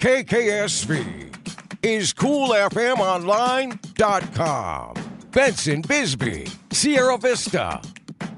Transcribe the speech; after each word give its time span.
KKSV 0.00 1.34
is 1.82 2.14
CoolFMOnline.com. 2.14 4.94
Benson 5.32 5.82
Bisbee, 5.82 6.46
Sierra 6.70 7.18
Vista, 7.18 7.82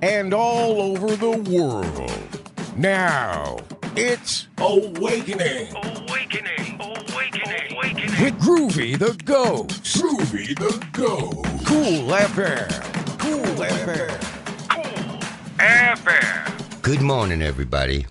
and 0.00 0.32
all 0.32 0.80
over 0.80 1.14
the 1.16 1.32
world. 1.50 2.40
Now, 2.78 3.58
it's 3.94 4.48
Awakening. 4.56 5.74
Awakening. 5.76 6.80
Awakening. 6.80 7.72
Awakening. 7.72 8.24
With 8.24 8.40
Groovy 8.40 8.98
the 8.98 9.12
Ghost. 9.26 9.98
Groovy 9.98 10.58
the 10.58 10.82
Ghost. 10.92 11.66
Cool 11.66 12.08
FM. 12.08 12.70
Cool 13.18 13.56
FM. 13.66 14.18
Cool 14.70 15.18
FM. 15.58 16.80
Good 16.80 17.02
morning, 17.02 17.42
everybody. 17.42 18.06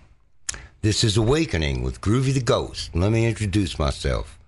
This 0.82 1.04
is 1.04 1.18
Awakening 1.18 1.84
with 1.84 2.00
Groovy 2.00 2.34
the 2.34 2.40
Ghost. 2.40 2.96
Let 2.96 3.12
me 3.12 3.28
introduce 3.28 3.78
myself. 3.78 4.40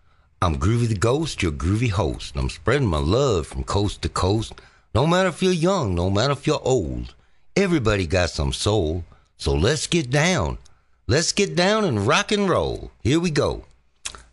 I'm 0.41 0.55
Groovy 0.55 0.87
the 0.87 0.95
Ghost, 0.95 1.43
your 1.43 1.51
groovy 1.51 1.89
host. 1.89 2.37
I'm 2.37 2.49
spreading 2.49 2.87
my 2.87 2.99
love 2.99 3.47
from 3.47 3.65
coast 3.65 4.01
to 4.03 4.07
coast. 4.07 4.53
No 4.95 5.05
matter 5.05 5.27
if 5.27 5.43
you're 5.43 5.51
young, 5.51 5.93
no 5.93 6.09
matter 6.09 6.31
if 6.31 6.47
you're 6.47 6.61
old, 6.63 7.15
everybody 7.57 8.07
got 8.07 8.29
some 8.29 8.53
soul. 8.53 9.03
So 9.35 9.53
let's 9.53 9.87
get 9.87 10.09
down. 10.09 10.57
Let's 11.05 11.33
get 11.33 11.53
down 11.53 11.83
and 11.83 12.07
rock 12.07 12.31
and 12.31 12.49
roll. 12.49 12.91
Here 13.03 13.19
we 13.19 13.29
go. 13.29 13.65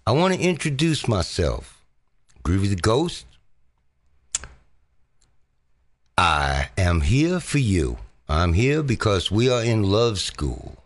I 0.07 0.13
want 0.13 0.35
to 0.35 0.41
introduce 0.41 1.09
myself. 1.09 1.83
Groovy 2.45 2.69
the 2.69 2.77
Ghost. 2.77 3.27
I 6.17 6.69
am 6.79 7.01
here 7.01 7.41
for 7.41 7.59
you. 7.59 7.99
I'm 8.29 8.53
here 8.53 8.85
because 8.85 9.33
we 9.33 9.51
are 9.51 9.65
in 9.65 9.83
love 9.83 10.21
school. 10.21 10.78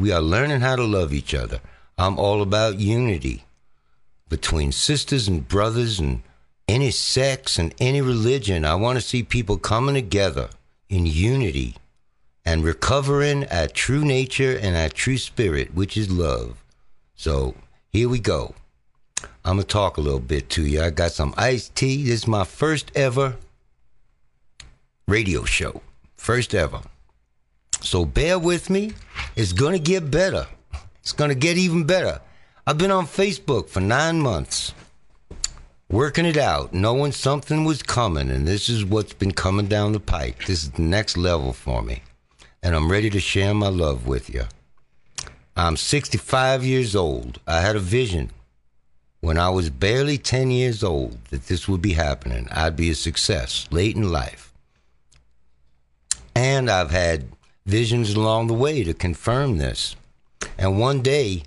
We 0.00 0.12
are 0.12 0.22
learning 0.22 0.60
how 0.60 0.76
to 0.76 0.84
love 0.84 1.12
each 1.12 1.34
other. 1.34 1.60
I'm 1.98 2.18
all 2.18 2.40
about 2.40 2.78
unity 2.78 3.44
between 4.30 4.72
sisters 4.72 5.28
and 5.28 5.46
brothers 5.46 6.00
and 6.00 6.22
any 6.66 6.90
sex 6.90 7.58
and 7.58 7.74
any 7.78 8.00
religion. 8.00 8.64
I 8.64 8.76
want 8.76 8.96
to 8.96 9.06
see 9.06 9.22
people 9.22 9.58
coming 9.58 9.94
together 9.94 10.48
in 10.88 11.04
unity 11.04 11.76
and 12.46 12.64
recovering 12.64 13.46
our 13.48 13.66
true 13.66 14.02
nature 14.02 14.56
and 14.56 14.74
our 14.74 14.88
true 14.88 15.18
spirit, 15.18 15.74
which 15.74 15.98
is 15.98 16.10
love. 16.10 16.64
So 17.14 17.54
here 17.90 18.08
we 18.08 18.20
go. 18.20 18.54
I'm 19.44 19.56
going 19.56 19.58
to 19.58 19.64
talk 19.64 19.98
a 19.98 20.00
little 20.00 20.18
bit 20.18 20.48
to 20.50 20.64
you. 20.64 20.80
I 20.80 20.88
got 20.88 21.12
some 21.12 21.34
iced 21.36 21.74
tea. 21.74 22.04
This 22.04 22.20
is 22.20 22.26
my 22.26 22.44
first 22.44 22.90
ever 22.94 23.36
radio 25.06 25.44
show. 25.44 25.82
First 26.16 26.54
ever. 26.54 26.80
So 27.82 28.06
bear 28.06 28.38
with 28.38 28.70
me. 28.70 28.92
It's 29.36 29.52
going 29.52 29.72
to 29.72 29.78
get 29.78 30.10
better. 30.10 30.46
It's 31.00 31.12
going 31.12 31.30
to 31.30 31.34
get 31.34 31.56
even 31.56 31.84
better. 31.84 32.20
I've 32.66 32.78
been 32.78 32.90
on 32.90 33.06
Facebook 33.06 33.68
for 33.68 33.80
nine 33.80 34.20
months, 34.20 34.74
working 35.88 36.26
it 36.26 36.36
out, 36.36 36.72
knowing 36.72 37.12
something 37.12 37.64
was 37.64 37.82
coming, 37.82 38.30
and 38.30 38.46
this 38.46 38.68
is 38.68 38.84
what's 38.84 39.14
been 39.14 39.32
coming 39.32 39.66
down 39.66 39.92
the 39.92 40.00
pike. 40.00 40.46
This 40.46 40.62
is 40.62 40.70
the 40.72 40.82
next 40.82 41.16
level 41.16 41.52
for 41.52 41.82
me, 41.82 42.02
and 42.62 42.74
I'm 42.74 42.90
ready 42.90 43.10
to 43.10 43.20
share 43.20 43.54
my 43.54 43.68
love 43.68 44.06
with 44.06 44.28
you. 44.28 44.44
I'm 45.56 45.76
65 45.76 46.64
years 46.64 46.94
old. 46.94 47.40
I 47.46 47.60
had 47.60 47.76
a 47.76 47.80
vision 47.80 48.30
when 49.20 49.38
I 49.38 49.50
was 49.50 49.70
barely 49.70 50.18
10 50.18 50.50
years 50.50 50.82
old 50.82 51.24
that 51.26 51.46
this 51.46 51.68
would 51.68 51.82
be 51.82 51.92
happening. 51.92 52.48
I'd 52.50 52.76
be 52.76 52.90
a 52.90 52.94
success 52.94 53.68
late 53.70 53.96
in 53.96 54.10
life. 54.10 54.52
And 56.34 56.70
I've 56.70 56.90
had 56.90 57.28
visions 57.66 58.14
along 58.14 58.46
the 58.46 58.54
way 58.54 58.84
to 58.84 58.94
confirm 58.94 59.58
this. 59.58 59.96
And 60.58 60.78
one 60.78 61.02
day, 61.02 61.44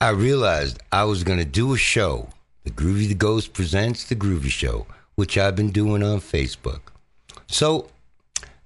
I 0.00 0.10
realized 0.10 0.80
I 0.92 1.04
was 1.04 1.24
going 1.24 1.38
to 1.38 1.44
do 1.44 1.72
a 1.74 1.78
show. 1.78 2.28
The 2.64 2.70
Groovy 2.70 3.08
the 3.08 3.14
Ghost 3.14 3.52
presents 3.52 4.04
The 4.04 4.16
Groovy 4.16 4.50
Show, 4.50 4.86
which 5.14 5.36
I've 5.36 5.56
been 5.56 5.70
doing 5.70 6.02
on 6.02 6.20
Facebook. 6.20 6.80
So, 7.46 7.88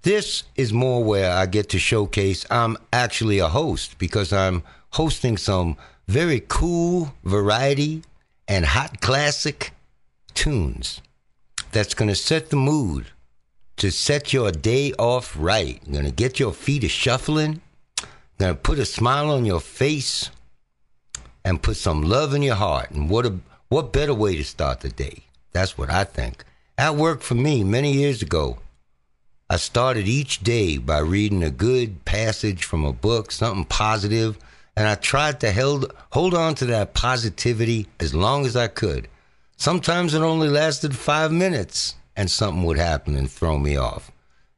this 0.03 0.45
is 0.57 0.73
more 0.73 1.03
where 1.03 1.31
I 1.33 1.47
get 1.47 1.69
to 1.71 1.79
showcase 1.79 2.47
I'm 2.51 2.77
actually 2.93 3.41
a 3.41 3.49
host 3.49 3.99
because 3.99 4.33
I'm 4.33 4.63
hosting 4.91 5.37
some 5.37 5.77
very 6.07 6.43
cool 6.49 7.15
variety 7.25 8.03
and 8.47 8.65
hot 8.65 9.01
classic 9.01 9.73
tunes 10.35 11.03
that's 11.73 11.95
going 11.95 12.09
to 12.09 12.15
set 12.15 12.51
the 12.51 12.57
mood 12.57 13.07
to 13.79 13.91
set 13.91 14.33
your 14.33 14.51
day 14.53 14.93
off 14.99 15.35
right. 15.39 15.81
Going 15.91 16.05
to 16.05 16.11
get 16.11 16.39
your 16.39 16.53
feet 16.53 16.85
a 16.85 16.89
shuffling, 16.89 17.61
going 18.39 18.55
to 18.55 18.61
put 18.61 18.79
a 18.79 18.85
smile 18.85 19.31
on 19.31 19.45
your 19.45 19.61
face 19.61 20.31
and 21.45 21.63
put 21.63 21.77
some 21.77 22.03
love 22.03 22.35
in 22.35 22.43
your 22.43 22.57
heart. 22.57 22.91
And 22.91 23.09
what 23.09 23.27
a 23.27 23.39
what 23.69 23.93
better 23.93 24.15
way 24.15 24.37
to 24.37 24.45
start 24.45 24.81
the 24.81 24.89
day? 24.89 25.25
That's 25.53 25.77
what 25.77 25.91
I 25.91 26.05
think. 26.05 26.45
That 26.77 26.97
worked 26.97 27.23
for 27.23 27.35
me 27.35 27.65
many 27.65 27.93
years 27.93 28.23
ago. 28.23 28.59
I 29.51 29.57
started 29.57 30.07
each 30.07 30.41
day 30.41 30.79
by 30.79 30.99
reading 30.99 31.43
a 31.43 31.51
good 31.51 32.05
passage 32.05 32.65
from 32.65 32.85
a 32.85 32.93
book, 32.93 33.33
something 33.33 33.65
positive, 33.65 34.39
and 34.77 34.87
I 34.87 34.95
tried 34.95 35.41
to 35.41 35.51
held, 35.51 35.93
hold 36.13 36.35
on 36.35 36.55
to 36.57 36.67
that 36.67 36.95
positivity 36.95 37.89
as 37.99 38.15
long 38.15 38.47
as 38.47 38.57
I 38.57 38.69
could. 38.69 39.09
Sometimes 39.57 40.15
it 40.15 40.21
only 40.21 40.49
lasted 40.49 40.95
five 40.95 41.33
minutes, 41.33 41.95
and 42.19 42.29
something 42.29 42.65
would 42.65 42.79
happen 42.79 43.15
and 43.15 43.31
throw 43.31 43.57
me 43.59 43.77
off. 43.77 44.11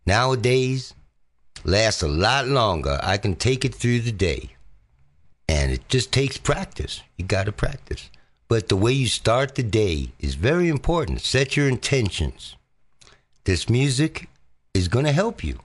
Nowadays, 0.06 0.94
lasts 1.62 2.02
a 2.02 2.08
lot 2.08 2.48
longer. 2.48 2.98
I 3.02 3.18
can 3.18 3.36
take 3.36 3.66
it 3.66 3.74
through 3.74 4.00
the 4.00 4.12
day. 4.12 4.56
And 5.46 5.70
it 5.70 5.86
just 5.88 6.10
takes 6.10 6.38
practice. 6.38 7.02
You 7.18 7.26
got 7.26 7.44
to 7.44 7.52
practice. 7.52 8.08
But 8.48 8.70
the 8.70 8.76
way 8.76 8.92
you 8.92 9.08
start 9.08 9.56
the 9.56 9.62
day 9.62 10.12
is 10.18 10.36
very 10.36 10.68
important. 10.68 11.20
Set 11.20 11.54
your 11.54 11.68
intentions. 11.68 12.56
This 13.44 13.68
music 13.68 14.30
is 14.72 14.88
going 14.88 15.04
to 15.04 15.12
help 15.12 15.44
you. 15.44 15.58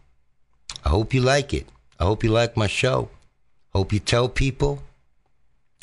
I 0.84 0.90
hope 0.90 1.14
you 1.14 1.22
like 1.22 1.54
it. 1.54 1.68
I 1.98 2.04
hope 2.04 2.26
you 2.26 2.30
like 2.30 2.58
my 2.58 2.68
show. 2.68 3.10
Hope 3.74 3.94
you 3.94 4.00
tell 4.00 4.28
people. 4.28 4.84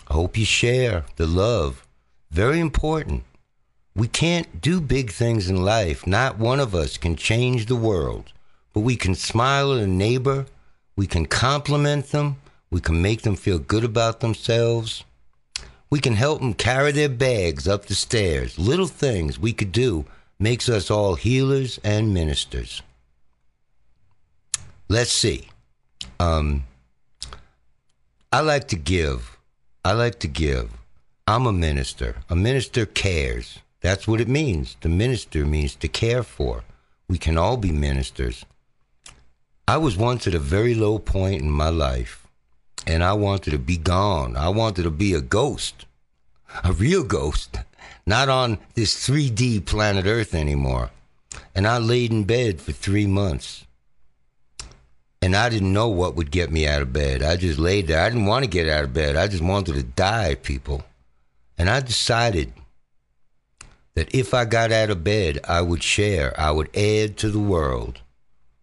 I 0.09 0.13
hope 0.13 0.37
you 0.37 0.45
share 0.45 1.07
the 1.17 1.27
love. 1.27 1.87
Very 2.31 2.61
important. 2.61 3.25
We 3.95 4.09
can't 4.09 4.61
do 4.61 4.81
big 4.81 5.11
things 5.11 5.51
in 5.51 5.65
life. 5.65 6.07
Not 6.07 6.39
one 6.39 6.61
of 6.61 6.75
us 6.75 6.97
can 6.97 7.17
change 7.17 7.67
the 7.67 7.77
world. 7.77 8.33
But 8.73 8.81
we 8.81 8.97
can 8.97 9.15
smile 9.15 9.75
at 9.75 9.83
a 9.83 9.87
neighbor. 9.87 10.47
We 10.97 11.07
can 11.07 11.27
compliment 11.27 12.07
them. 12.07 12.37
We 12.71 12.81
can 12.81 13.03
make 13.03 13.23
them 13.23 13.37
feel 13.37 13.59
good 13.59 13.85
about 13.85 14.21
themselves. 14.21 15.05
We 15.91 16.01
can 16.01 16.15
help 16.15 16.41
them 16.41 16.55
carry 16.55 16.91
their 16.93 17.11
bags 17.11 17.69
up 17.69 17.85
the 17.85 17.95
stairs. 17.95 18.59
Little 18.59 18.87
things 18.87 19.39
we 19.39 19.53
could 19.53 19.73
do 19.73 20.07
makes 20.39 20.71
us 20.71 20.91
all 20.91 21.17
healers 21.17 21.79
and 21.85 22.15
ministers. 22.15 22.81
Let's 24.89 25.13
see. 25.13 25.49
Um, 26.19 26.65
I 28.33 28.41
like 28.41 28.69
to 28.69 28.77
give. 28.77 29.37
I 29.85 29.93
like 29.93 30.19
to 30.21 30.29
give. 30.29 30.71
I'm 31.27 31.47
a 31.47 31.53
minister. 31.53 32.17
A 32.31 32.37
minister 32.37 32.87
cares. 32.87 33.59
That's 33.83 34.07
what 34.07 34.21
it 34.21 34.29
means. 34.29 34.77
The 34.81 34.89
minister 34.89 35.45
means 35.45 35.75
to 35.77 35.89
care 35.89 36.23
for. 36.23 36.63
We 37.09 37.19
can 37.19 37.37
all 37.37 37.57
be 37.57 37.73
ministers. 37.73 38.47
I 39.67 39.77
was 39.77 39.97
once 39.97 40.27
at 40.27 40.35
a 40.35 40.39
very 40.39 40.75
low 40.75 40.99
point 40.99 41.43
in 41.43 41.51
my 41.51 41.69
life, 41.69 42.27
and 42.87 43.03
I 43.03 43.13
wanted 43.13 43.51
to 43.51 43.59
be 43.59 43.77
gone. 43.77 44.37
I 44.37 44.49
wanted 44.49 44.85
to 44.85 44.91
be 44.91 45.15
a 45.15 45.21
ghost, 45.21 45.85
a 46.65 46.73
real 46.73 47.03
ghost, 47.03 47.59
not 48.07 48.29
on 48.29 48.59
this 48.75 48.95
3D 48.95 49.67
planet 49.67 50.07
Earth 50.07 50.35
anymore. 50.35 50.91
And 51.55 51.67
I 51.67 51.79
laid 51.79 52.13
in 52.13 52.25
bed 52.25 52.61
for 52.61 52.73
three 52.73 53.07
months. 53.07 53.67
And 55.21 55.37
I 55.37 55.49
didn't 55.49 55.73
know 55.73 55.89
what 55.89 56.17
would 56.17 56.31
get 56.31 56.51
me 56.51 56.67
out 56.67 56.83
of 56.83 56.93
bed. 56.93 57.23
I 57.23 57.37
just 57.37 57.59
laid 57.59 57.87
there. 57.87 58.01
I 58.01 58.09
didn't 58.09 58.27
want 58.27 58.45
to 58.45 58.51
get 58.51 58.69
out 58.69 58.85
of 58.85 58.95
bed. 58.95 59.17
I 59.17 59.29
just 59.29 59.43
wanted 59.43 59.75
to 59.75 59.83
die, 59.83 60.35
people. 60.35 60.83
And 61.57 61.71
I 61.71 61.81
decided 61.81 62.53
that 63.95 64.15
if 64.15 64.35
I 64.35 64.45
got 64.45 64.71
out 64.73 64.91
of 64.91 65.05
bed, 65.05 65.39
I 65.47 65.61
would 65.61 65.83
share, 65.83 66.39
I 66.41 66.51
would 66.51 66.75
add 66.77 67.17
to 67.19 67.31
the 67.31 67.39
world. 67.39 68.01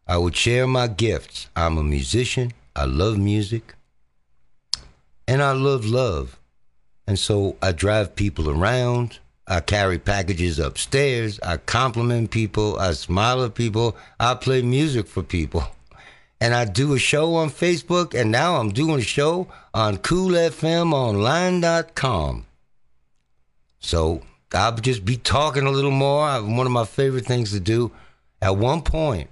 I 0.08 0.18
would 0.18 0.36
share 0.36 0.66
my 0.66 0.88
gifts. 0.88 1.48
I'm 1.56 1.78
a 1.78 1.84
musician. 1.84 2.52
I 2.76 2.86
love 2.86 3.20
music. 3.20 3.76
And 5.28 5.44
I 5.44 5.52
love 5.52 5.86
love. 5.86 6.40
And 7.06 7.20
so 7.20 7.58
I 7.62 7.74
drive 7.74 8.16
people 8.16 8.50
around. 8.50 9.20
I 9.48 9.60
carry 9.60 10.00
packages 10.00 10.58
upstairs. 10.58 11.40
I 11.42 11.58
compliment 11.58 12.32
people. 12.32 12.80
I 12.80 12.94
smile 12.94 13.44
at 13.44 13.54
people. 13.54 13.96
I 14.20 14.34
play 14.36 14.62
music 14.62 15.08
for 15.08 15.24
people. 15.24 15.64
And 16.42 16.56
I 16.56 16.64
do 16.64 16.94
a 16.94 17.00
show 17.00 17.36
on 17.36 17.50
Facebook. 17.50 18.14
And 18.14 18.32
now 18.32 18.62
I'm 18.62 18.70
doing 18.70 19.00
a 19.00 19.02
show 19.02 19.50
on 19.74 19.98
coolfmonline.com. 19.98 22.46
So 23.82 24.22
I'll 24.54 24.76
just 24.76 25.06
be 25.06 25.18
talking 25.18 25.66
a 25.66 25.72
little 25.72 25.92
more. 25.92 26.28
One 26.42 26.66
of 26.66 26.72
my 26.72 26.86
favorite 26.86 27.26
things 27.26 27.52
to 27.52 27.60
do. 27.60 27.92
At 28.42 28.58
one 28.58 28.82
point, 28.82 29.30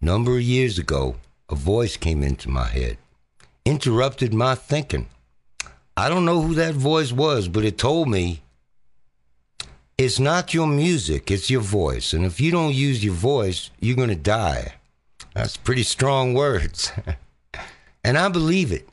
number 0.00 0.36
of 0.36 0.42
years 0.42 0.78
ago, 0.78 1.16
a 1.48 1.54
voice 1.54 1.96
came 1.96 2.22
into 2.22 2.48
my 2.48 2.68
head, 2.68 2.96
interrupted 3.64 4.32
my 4.32 4.54
thinking. 4.54 5.08
I 5.96 6.08
don't 6.08 6.24
know 6.24 6.40
who 6.40 6.54
that 6.54 6.74
voice 6.74 7.12
was, 7.12 7.48
but 7.48 7.64
it 7.64 7.76
told 7.76 8.08
me 8.08 8.42
it's 9.98 10.20
not 10.20 10.54
your 10.54 10.68
music, 10.68 11.30
it's 11.30 11.50
your 11.50 11.60
voice. 11.60 12.12
And 12.12 12.24
if 12.24 12.40
you 12.40 12.52
don't 12.52 12.74
use 12.74 13.04
your 13.04 13.14
voice, 13.14 13.70
you're 13.80 13.96
going 13.96 14.10
to 14.10 14.14
die. 14.14 14.74
That's 15.34 15.56
pretty 15.56 15.82
strong 15.82 16.34
words. 16.34 16.92
and 18.04 18.16
I 18.16 18.28
believe 18.28 18.70
it. 18.70 18.88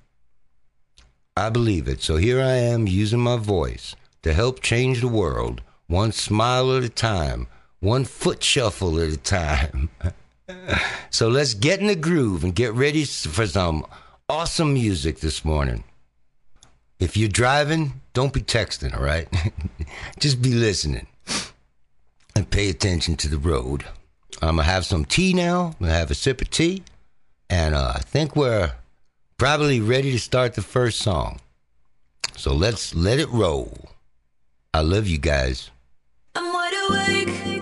I 1.37 1.49
believe 1.49 1.87
it. 1.87 2.01
So 2.01 2.17
here 2.17 2.41
I 2.41 2.53
am 2.53 2.87
using 2.87 3.19
my 3.19 3.37
voice 3.37 3.95
to 4.25 4.33
help 4.33 4.59
change 4.59 5.01
the 5.01 5.07
world, 5.07 5.61
one 5.85 6.11
smile 6.11 6.75
at 6.75 6.81
a 6.83 6.89
time, 6.89 7.45
one 7.79 8.03
foot 8.03 8.41
shuffle 8.41 8.99
at 8.99 9.09
a 9.09 9.17
time. 9.17 9.87
so 11.11 11.29
let's 11.29 11.53
get 11.53 11.79
in 11.79 11.85
the 11.85 11.95
groove 11.95 12.43
and 12.43 12.55
get 12.55 12.73
ready 12.73 13.05
for 13.05 13.45
some 13.45 13.85
awesome 14.27 14.73
music 14.73 15.19
this 15.19 15.45
morning. 15.45 15.83
If 16.99 17.15
you're 17.15 17.29
driving, 17.29 18.01
don't 18.13 18.33
be 18.33 18.41
texting, 18.41 18.97
all 18.97 19.03
right? 19.03 19.27
Just 20.19 20.41
be 20.41 20.55
listening 20.55 21.05
and 22.35 22.49
pay 22.49 22.71
attention 22.71 23.17
to 23.17 23.27
the 23.27 23.37
road. 23.37 23.85
I'm 24.41 24.55
going 24.55 24.65
to 24.65 24.71
have 24.71 24.87
some 24.87 25.05
tea 25.05 25.33
now. 25.33 25.65
I'm 25.65 25.85
going 25.85 25.91
to 25.91 25.99
have 25.99 26.09
a 26.09 26.15
sip 26.15 26.41
of 26.41 26.49
tea. 26.49 26.81
And 27.47 27.75
uh, 27.75 27.93
I 27.97 27.99
think 27.99 28.35
we're 28.35 28.71
probably 29.37 29.81
ready 29.81 30.11
to 30.13 30.19
start 30.19 30.55
the 30.55 30.63
first 30.63 30.97
song. 30.97 31.41
So 32.35 32.55
let's 32.55 32.95
let 32.95 33.19
it 33.19 33.29
roll. 33.29 33.91
I 34.75 34.81
love 34.81 35.07
you 35.07 35.17
guys. 35.17 35.71
I'm 36.35 36.51
wide 36.51 36.73
awake. 36.89 37.54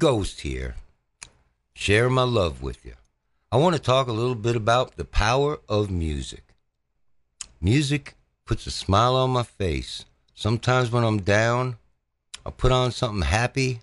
Ghost 0.00 0.40
here, 0.40 0.76
sharing 1.74 2.14
my 2.14 2.22
love 2.22 2.62
with 2.62 2.86
you. 2.86 2.94
I 3.52 3.58
want 3.58 3.76
to 3.76 3.82
talk 3.82 4.08
a 4.08 4.12
little 4.12 4.34
bit 4.34 4.56
about 4.56 4.96
the 4.96 5.04
power 5.04 5.60
of 5.68 5.90
music. 5.90 6.54
Music 7.60 8.14
puts 8.46 8.66
a 8.66 8.70
smile 8.70 9.14
on 9.14 9.28
my 9.28 9.42
face. 9.42 10.06
Sometimes 10.34 10.90
when 10.90 11.04
I'm 11.04 11.20
down, 11.20 11.76
I 12.46 12.50
put 12.50 12.72
on 12.72 12.92
something 12.92 13.28
happy 13.28 13.82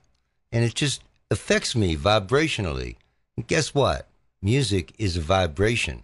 and 0.51 0.65
it 0.65 0.73
just 0.73 1.03
affects 1.29 1.75
me 1.75 1.95
vibrationally. 1.95 2.95
And 3.35 3.45
guess 3.45 3.75
what? 3.75 4.07
Music 4.41 4.93
is 4.97 5.17
a 5.17 5.21
vibration. 5.21 6.01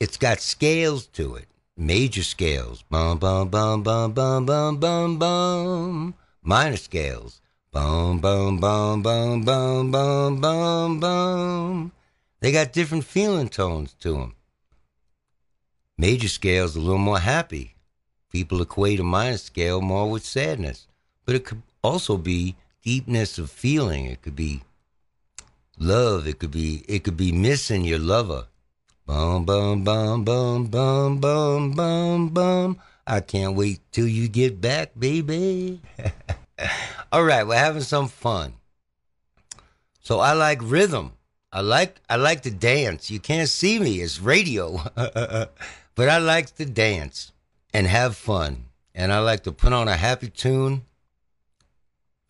It's 0.00 0.16
got 0.16 0.40
scales 0.40 1.06
to 1.18 1.36
it, 1.36 1.46
major 1.76 2.24
scales. 2.24 2.82
Bum, 2.90 3.18
bum, 3.18 3.48
bum, 3.48 3.84
bum, 3.84 4.12
bum, 4.12 4.44
bum, 4.44 4.76
bum, 4.78 5.18
bum. 5.20 6.14
Minor 6.42 6.78
scales. 6.78 7.40
Boom, 7.76 8.20
boom, 8.20 8.58
boom, 8.58 9.02
boom, 9.02 9.44
boom, 9.44 9.90
boom, 9.90 10.40
boom, 10.40 10.98
boom. 10.98 11.92
They 12.40 12.50
got 12.50 12.72
different 12.72 13.04
feeling 13.04 13.50
tones 13.50 13.92
to 14.00 14.12
them. 14.14 14.34
Major 15.98 16.28
scale's 16.28 16.74
a 16.74 16.80
little 16.80 16.96
more 16.96 17.18
happy. 17.18 17.74
People 18.32 18.62
equate 18.62 18.98
a 18.98 19.02
minor 19.02 19.36
scale 19.36 19.82
more 19.82 20.10
with 20.10 20.24
sadness, 20.24 20.88
but 21.26 21.34
it 21.34 21.44
could 21.44 21.60
also 21.82 22.16
be 22.16 22.56
deepness 22.82 23.36
of 23.36 23.50
feeling. 23.50 24.06
It 24.06 24.22
could 24.22 24.36
be 24.36 24.62
love. 25.78 26.26
It 26.26 26.38
could 26.38 26.52
be 26.52 26.82
it 26.88 27.04
could 27.04 27.18
be 27.18 27.30
missing 27.30 27.84
your 27.84 27.98
lover. 27.98 28.46
Bum 29.04 29.44
bum 29.44 29.84
bum 29.84 30.24
bum 30.24 30.68
bum 30.68 31.20
bum 31.20 31.72
bum 31.72 32.28
bum. 32.30 32.80
I 33.06 33.20
can't 33.20 33.54
wait 33.54 33.80
till 33.92 34.08
you 34.08 34.28
get 34.28 34.62
back, 34.62 34.92
baby. 34.98 35.82
All 37.12 37.24
right, 37.24 37.46
we're 37.46 37.56
having 37.56 37.82
some 37.82 38.08
fun. 38.08 38.54
So 40.00 40.20
I 40.20 40.32
like 40.32 40.60
rhythm. 40.62 41.12
I 41.52 41.60
like 41.60 42.00
I 42.08 42.16
like 42.16 42.42
to 42.42 42.50
dance. 42.50 43.10
You 43.10 43.20
can't 43.20 43.48
see 43.48 43.78
me; 43.78 44.00
it's 44.00 44.20
radio, 44.20 44.80
but 44.94 46.08
I 46.08 46.18
like 46.18 46.54
to 46.56 46.66
dance 46.66 47.32
and 47.72 47.86
have 47.86 48.16
fun. 48.16 48.66
And 48.94 49.12
I 49.12 49.18
like 49.20 49.42
to 49.44 49.52
put 49.52 49.72
on 49.72 49.88
a 49.88 49.96
happy 49.96 50.28
tune. 50.28 50.82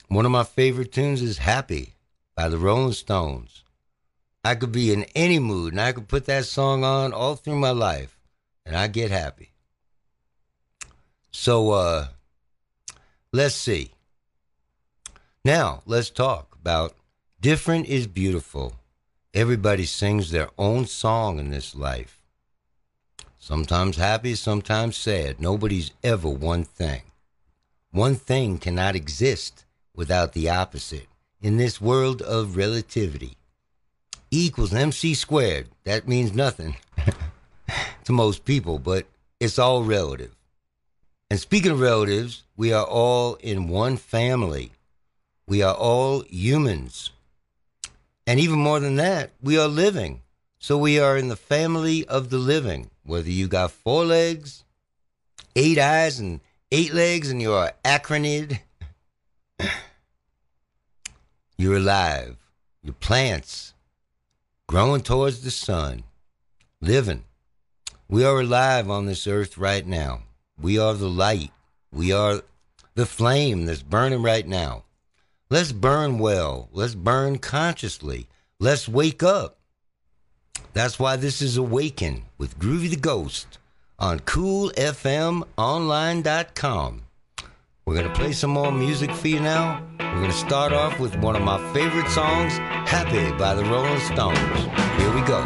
One 0.09 0.27
of 0.27 0.33
my 0.33 0.45
favorite 0.45 0.93
tunes 0.93 1.23
is 1.23 1.39
"Happy" 1.39 1.95
by 2.35 2.49
the 2.49 2.59
Rolling 2.59 2.93
Stones. 2.93 3.65
I 4.45 4.55
could 4.55 4.71
be 4.71 4.93
in 4.93 5.05
any 5.15 5.41
mood, 5.41 5.73
and 5.73 5.81
I 5.81 5.93
could 5.93 6.07
put 6.07 6.27
that 6.27 6.45
song 6.45 6.85
on 6.85 7.13
all 7.13 7.35
through 7.35 7.57
my 7.59 7.71
life, 7.71 8.17
and 8.65 8.77
I 8.77 8.87
get 8.87 9.11
happy. 9.11 9.53
So, 11.33 11.73
uh, 11.73 12.09
let's 13.33 13.57
see. 13.57 13.91
Now, 15.47 15.83
let's 15.87 16.11
talk 16.11 16.57
about 16.61 16.97
different 17.41 17.87
is 17.87 18.09
beautiful. 18.09 18.73
Everybody 19.33 19.85
sings 19.85 20.33
their 20.33 20.49
own 20.59 20.87
song 20.87 21.39
in 21.39 21.51
this 21.51 21.73
life. 21.77 22.21
Sometimes 23.39 23.97
happy, 23.97 24.35
sometimes 24.35 24.97
sad. 24.97 25.41
Nobody's 25.41 25.93
ever 26.03 26.29
one 26.29 26.65
thing. 26.65 27.03
One 27.93 28.17
thing 28.17 28.59
cannot 28.59 28.97
exist 28.97 29.65
without 29.95 30.33
the 30.33 30.49
opposite 30.49 31.07
in 31.41 31.59
this 31.59 31.81
world 31.81 32.23
of 32.23 32.57
relativity. 32.57 33.37
E 34.33 34.47
equals 34.47 34.75
MC 34.75 35.15
squared. 35.15 35.69
That 35.85 36.09
means 36.09 36.35
nothing 36.35 36.75
to 38.05 38.11
most 38.11 38.45
people, 38.45 38.81
but 38.81 39.07
it's 39.39 39.61
all 39.61 39.85
relative. 39.85 40.35
And 41.31 41.39
speaking 41.39 41.71
of 41.71 41.79
relatives, 41.79 42.43
we 42.57 42.73
are 42.73 42.85
all 42.85 43.37
in 43.37 43.69
one 43.69 43.97
family. 43.97 44.73
We 45.47 45.63
are 45.63 45.75
all 45.75 46.25
humans. 46.29 47.11
And 48.27 48.41
even 48.41 48.59
more 48.59 48.81
than 48.81 48.97
that, 48.97 49.31
we 49.41 49.59
are 49.59 49.69
living. 49.69 50.23
So 50.59 50.77
we 50.77 50.99
are 50.99 51.17
in 51.17 51.29
the 51.29 51.37
family 51.37 52.05
of 52.07 52.31
the 52.31 52.39
living. 52.39 52.91
Whether 53.05 53.31
you 53.31 53.47
got 53.47 53.71
four 53.71 54.05
legs, 54.05 54.65
eight 55.55 55.79
eyes, 55.79 56.19
and 56.19 56.41
eight 56.73 56.93
legs, 56.93 57.31
and 57.31 57.41
you're 57.41 57.71
arachnid, 57.85 58.61
you're 61.57 61.77
alive. 61.77 62.37
You're 62.83 62.95
plants 62.95 63.75
growing 64.67 65.01
towards 65.01 65.43
the 65.43 65.51
sun, 65.51 66.03
living. 66.81 67.25
We 68.09 68.25
are 68.25 68.41
alive 68.41 68.91
on 68.91 69.07
this 69.07 69.27
earth 69.27 69.57
right 69.57 69.87
now. 69.87 70.23
We 70.61 70.79
are 70.79 70.95
the 70.95 71.09
light. 71.09 71.53
We 71.93 72.13
are 72.13 72.43
the 72.95 73.07
flame 73.07 73.67
that's 73.67 73.83
burning 73.83 74.23
right 74.23 74.47
now. 74.47 74.85
Let's 75.49 75.71
burn 75.71 76.19
well. 76.19 76.69
Let's 76.73 76.97
burn 76.97 77.39
consciously. 77.39 78.27
Let's 78.59 78.89
wake 78.89 79.23
up. 79.23 79.61
That's 80.73 80.99
why 80.99 81.15
this 81.15 81.41
is 81.41 81.57
Awaken 81.57 82.25
with 82.37 82.59
Groovy 82.59 82.91
the 82.91 82.97
Ghost 82.97 83.59
on 83.99 84.21
coolfmonline.com. 84.21 87.03
We're 87.85 87.95
going 87.95 88.09
to 88.09 88.15
play 88.15 88.33
some 88.33 88.51
more 88.51 88.73
music 88.73 89.13
for 89.13 89.29
you 89.29 89.39
now. 89.39 89.87
We're 90.01 90.17
going 90.17 90.33
to 90.33 90.37
start 90.37 90.73
off 90.73 90.99
with 90.99 91.15
one 91.19 91.37
of 91.37 91.43
my 91.43 91.59
favorite 91.73 92.11
songs, 92.11 92.55
Happy 92.89 93.31
by 93.39 93.55
the 93.55 93.65
Rolling 93.65 94.01
Stones. 94.01 94.59
Here 94.99 95.15
we 95.15 95.21
go. 95.23 95.45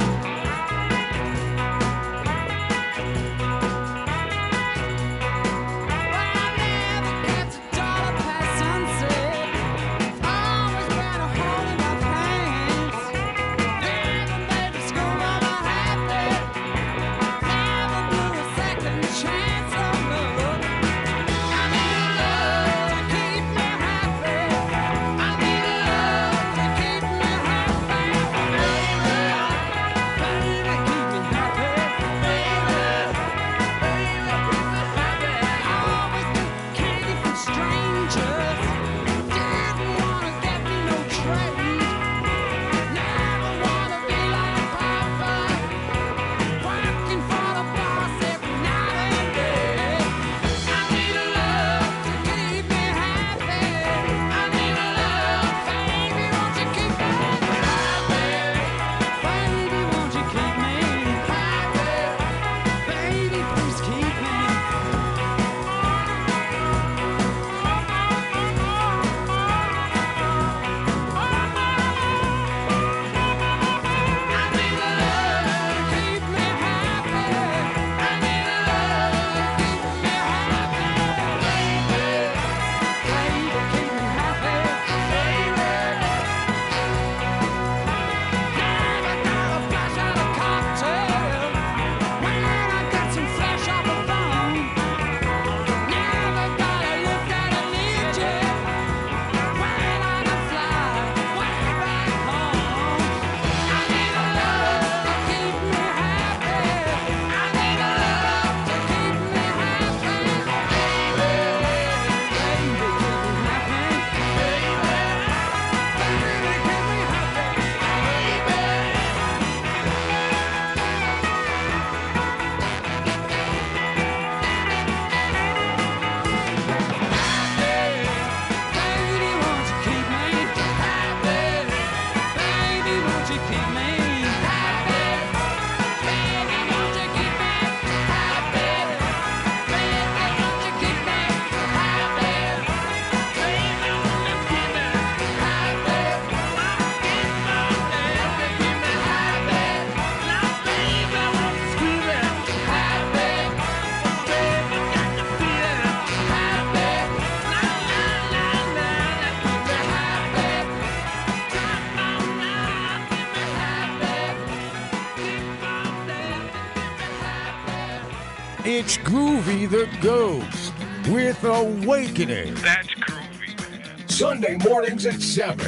Groovy 169.10 169.66
the 169.68 169.88
Ghost 170.00 170.72
with 171.10 171.42
Awakening. 171.42 172.54
That's 172.54 172.86
groovy, 172.94 173.58
man. 173.58 174.08
Sunday 174.08 174.56
mornings 174.58 175.04
at 175.04 175.20
7 175.20 175.58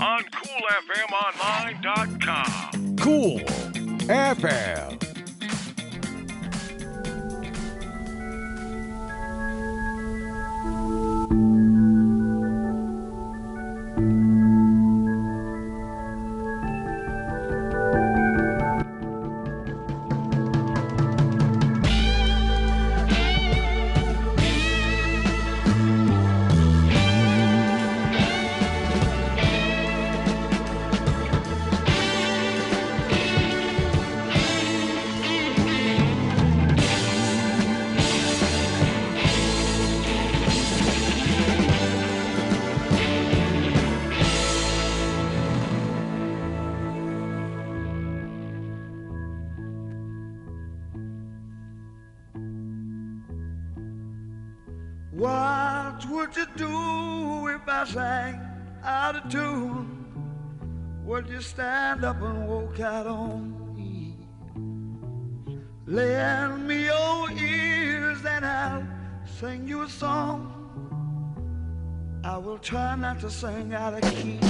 on 0.00 0.24
coolfmonline.com. 0.24 2.96
Cool 2.96 3.38
FM. 4.08 4.99
to 73.20 73.30
sing 73.30 73.74
out 73.74 73.92
of 73.92 74.00
key. 74.00 74.49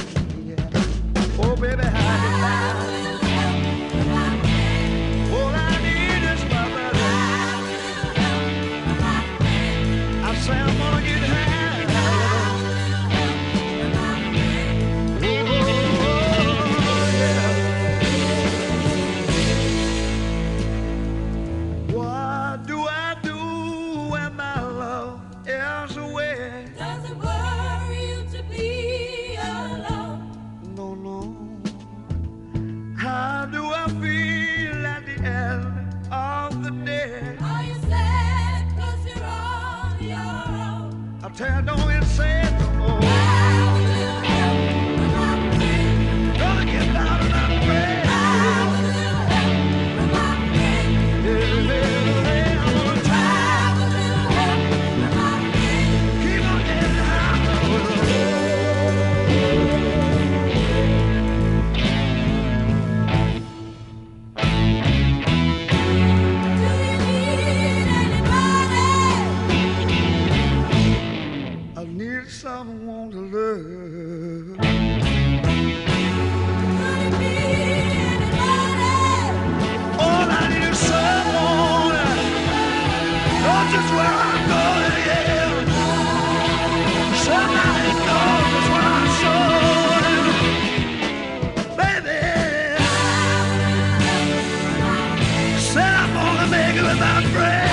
friends. 96.98 97.70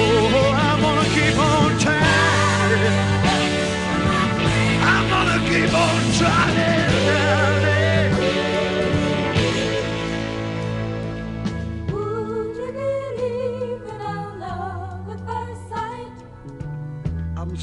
Oh, 0.00 0.54
I'm 0.54 0.80
gonna 0.80 1.08
keep 1.16 1.38
on 1.38 1.78
trying. 1.78 2.98
I'm 4.82 5.04
gonna 5.08 5.38
keep 5.48 5.74
on 5.74 6.12
trying. 6.18 6.78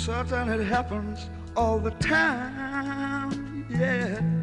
certain 0.06 0.50
it 0.50 0.64
happens 0.64 1.30
all 1.56 1.80
the 1.80 1.92
time. 1.92 3.66
Yeah. 3.70 4.35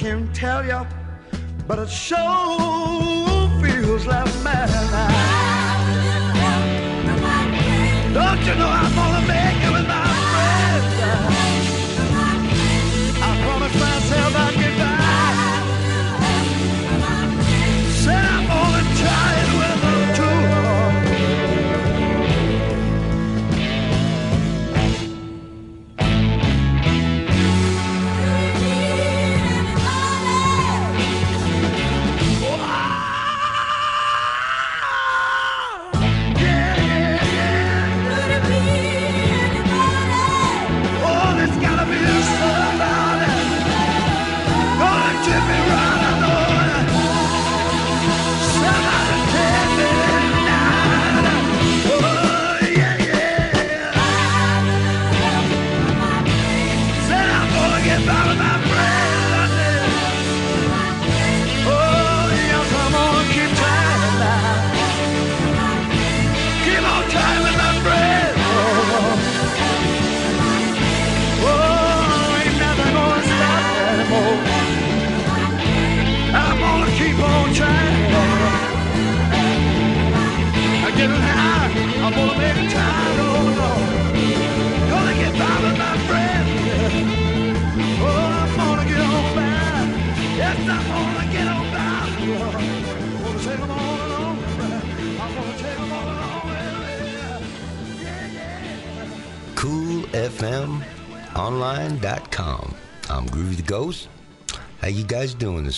can't 0.00 0.34
tell 0.34 0.64
you, 0.64 0.80
but 1.68 1.78
it 1.78 1.90
sure 1.90 2.16
feels 3.60 4.06
like 4.06 4.24
madness. 4.42 4.90
Don't 8.14 8.40
you 8.46 8.54
know 8.54 8.66
I'm 8.66 8.98
on 8.98 9.22
a 9.22 9.26
man? 9.26 9.49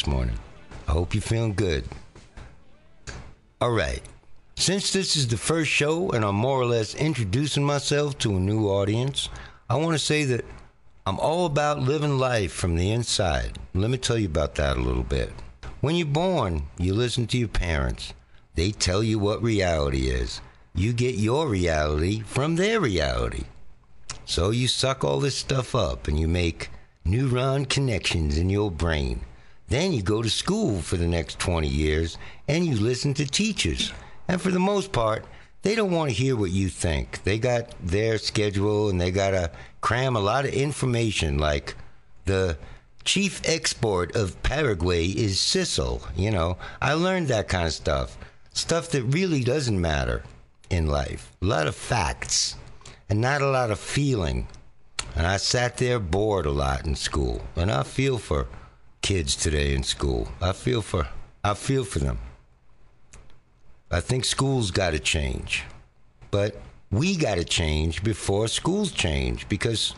Morning? 0.06 0.38
I 0.88 0.92
hope 0.92 1.14
you're 1.14 1.22
feeling 1.22 1.54
good. 1.54 1.84
All 3.60 3.70
right. 3.70 4.02
Since 4.56 4.92
this 4.92 5.16
is 5.16 5.28
the 5.28 5.36
first 5.36 5.70
show 5.70 6.10
and 6.10 6.24
I'm 6.24 6.34
more 6.34 6.60
or 6.60 6.66
less 6.66 6.94
introducing 6.94 7.64
myself 7.64 8.18
to 8.18 8.36
a 8.36 8.40
new 8.40 8.68
audience, 8.68 9.28
I 9.68 9.76
want 9.76 9.94
to 9.94 9.98
say 9.98 10.24
that 10.24 10.44
I'm 11.06 11.18
all 11.18 11.46
about 11.46 11.80
living 11.80 12.18
life 12.18 12.52
from 12.52 12.76
the 12.76 12.92
inside. 12.92 13.58
Let 13.74 13.90
me 13.90 13.98
tell 13.98 14.18
you 14.18 14.26
about 14.26 14.54
that 14.56 14.76
a 14.76 14.80
little 14.80 15.02
bit. 15.02 15.32
When 15.80 15.96
you're 15.96 16.06
born, 16.06 16.64
you 16.78 16.94
listen 16.94 17.26
to 17.28 17.38
your 17.38 17.48
parents. 17.48 18.14
They 18.54 18.70
tell 18.70 19.02
you 19.02 19.18
what 19.18 19.42
reality 19.42 20.08
is. 20.08 20.40
You 20.74 20.92
get 20.92 21.16
your 21.16 21.48
reality 21.48 22.20
from 22.20 22.56
their 22.56 22.80
reality. 22.80 23.44
So 24.24 24.50
you 24.50 24.68
suck 24.68 25.04
all 25.04 25.20
this 25.20 25.36
stuff 25.36 25.74
up 25.74 26.06
and 26.06 26.20
you 26.20 26.28
make 26.28 26.70
neuron 27.06 27.68
connections 27.68 28.38
in 28.38 28.48
your 28.48 28.70
brain. 28.70 29.22
Then 29.72 29.94
you 29.94 30.02
go 30.02 30.20
to 30.20 30.28
school 30.28 30.82
for 30.82 30.98
the 30.98 31.08
next 31.08 31.38
20 31.38 31.66
years 31.66 32.18
and 32.46 32.66
you 32.66 32.76
listen 32.76 33.14
to 33.14 33.24
teachers. 33.24 33.90
And 34.28 34.38
for 34.38 34.50
the 34.50 34.58
most 34.58 34.92
part, 34.92 35.24
they 35.62 35.74
don't 35.74 35.90
want 35.90 36.10
to 36.10 36.14
hear 36.14 36.36
what 36.36 36.50
you 36.50 36.68
think. 36.68 37.24
They 37.24 37.38
got 37.38 37.70
their 37.82 38.18
schedule 38.18 38.90
and 38.90 39.00
they 39.00 39.10
got 39.10 39.30
to 39.30 39.50
cram 39.80 40.14
a 40.14 40.20
lot 40.20 40.44
of 40.44 40.52
information 40.52 41.38
like 41.38 41.74
the 42.26 42.58
chief 43.04 43.40
export 43.46 44.14
of 44.14 44.42
Paraguay 44.42 45.06
is 45.06 45.38
sisal. 45.38 46.02
You 46.14 46.32
know, 46.32 46.58
I 46.82 46.92
learned 46.92 47.28
that 47.28 47.48
kind 47.48 47.66
of 47.66 47.72
stuff. 47.72 48.18
Stuff 48.52 48.90
that 48.90 49.04
really 49.04 49.42
doesn't 49.42 49.80
matter 49.80 50.22
in 50.68 50.86
life. 50.86 51.32
A 51.40 51.46
lot 51.46 51.66
of 51.66 51.74
facts 51.74 52.56
and 53.08 53.22
not 53.22 53.40
a 53.40 53.48
lot 53.48 53.70
of 53.70 53.80
feeling. 53.80 54.48
And 55.16 55.26
I 55.26 55.38
sat 55.38 55.78
there 55.78 55.98
bored 55.98 56.44
a 56.44 56.50
lot 56.50 56.84
in 56.84 56.94
school. 56.94 57.40
And 57.56 57.72
I 57.72 57.84
feel 57.84 58.18
for 58.18 58.48
kids 59.02 59.34
today 59.36 59.74
in 59.74 59.82
school. 59.82 60.28
I 60.40 60.52
feel 60.52 60.80
for 60.80 61.08
I 61.44 61.54
feel 61.54 61.84
for 61.84 61.98
them. 61.98 62.18
I 63.90 64.00
think 64.00 64.24
schools 64.24 64.70
got 64.70 64.92
to 64.92 65.00
change. 65.00 65.64
But 66.30 66.56
we 66.90 67.16
got 67.16 67.34
to 67.34 67.44
change 67.44 68.02
before 68.02 68.48
schools 68.48 68.92
change 68.92 69.48
because 69.48 69.94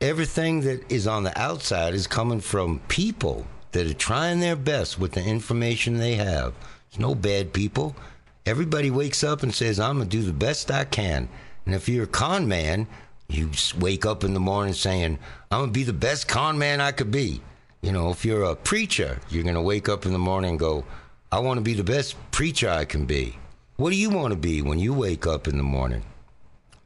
everything 0.00 0.60
that 0.60 0.92
is 0.92 1.06
on 1.06 1.24
the 1.24 1.36
outside 1.40 1.94
is 1.94 2.06
coming 2.06 2.40
from 2.40 2.80
people 2.88 3.46
that 3.72 3.86
are 3.86 3.94
trying 3.94 4.40
their 4.40 4.54
best 4.54 4.98
with 4.98 5.12
the 5.12 5.24
information 5.24 5.96
they 5.96 6.14
have. 6.14 6.52
There's 6.90 7.00
no 7.00 7.14
bad 7.14 7.52
people. 7.52 7.96
Everybody 8.44 8.90
wakes 8.90 9.24
up 9.24 9.42
and 9.42 9.54
says, 9.54 9.80
I'm 9.80 9.96
going 9.96 10.08
to 10.08 10.16
do 10.16 10.22
the 10.22 10.32
best 10.32 10.70
I 10.70 10.84
can. 10.84 11.28
And 11.64 11.74
if 11.74 11.88
you're 11.88 12.04
a 12.04 12.08
con 12.08 12.46
man, 12.46 12.86
you 13.28 13.50
wake 13.80 14.04
up 14.04 14.24
in 14.24 14.34
the 14.34 14.40
morning 14.40 14.74
saying, 14.74 15.18
I'm 15.50 15.60
going 15.60 15.70
to 15.70 15.78
be 15.78 15.84
the 15.84 15.92
best 15.92 16.28
con 16.28 16.58
man 16.58 16.80
I 16.80 16.92
could 16.92 17.10
be. 17.10 17.40
You 17.82 17.90
know, 17.90 18.10
if 18.10 18.24
you're 18.24 18.44
a 18.44 18.54
preacher, 18.54 19.18
you're 19.28 19.42
going 19.42 19.56
to 19.56 19.60
wake 19.60 19.88
up 19.88 20.06
in 20.06 20.12
the 20.12 20.18
morning 20.18 20.50
and 20.50 20.58
go, 20.58 20.84
I 21.32 21.40
want 21.40 21.58
to 21.58 21.62
be 21.62 21.74
the 21.74 21.82
best 21.82 22.14
preacher 22.30 22.70
I 22.70 22.84
can 22.84 23.06
be. 23.06 23.36
What 23.74 23.90
do 23.90 23.96
you 23.96 24.08
want 24.08 24.32
to 24.32 24.38
be 24.38 24.62
when 24.62 24.78
you 24.78 24.94
wake 24.94 25.26
up 25.26 25.48
in 25.48 25.56
the 25.56 25.64
morning? 25.64 26.04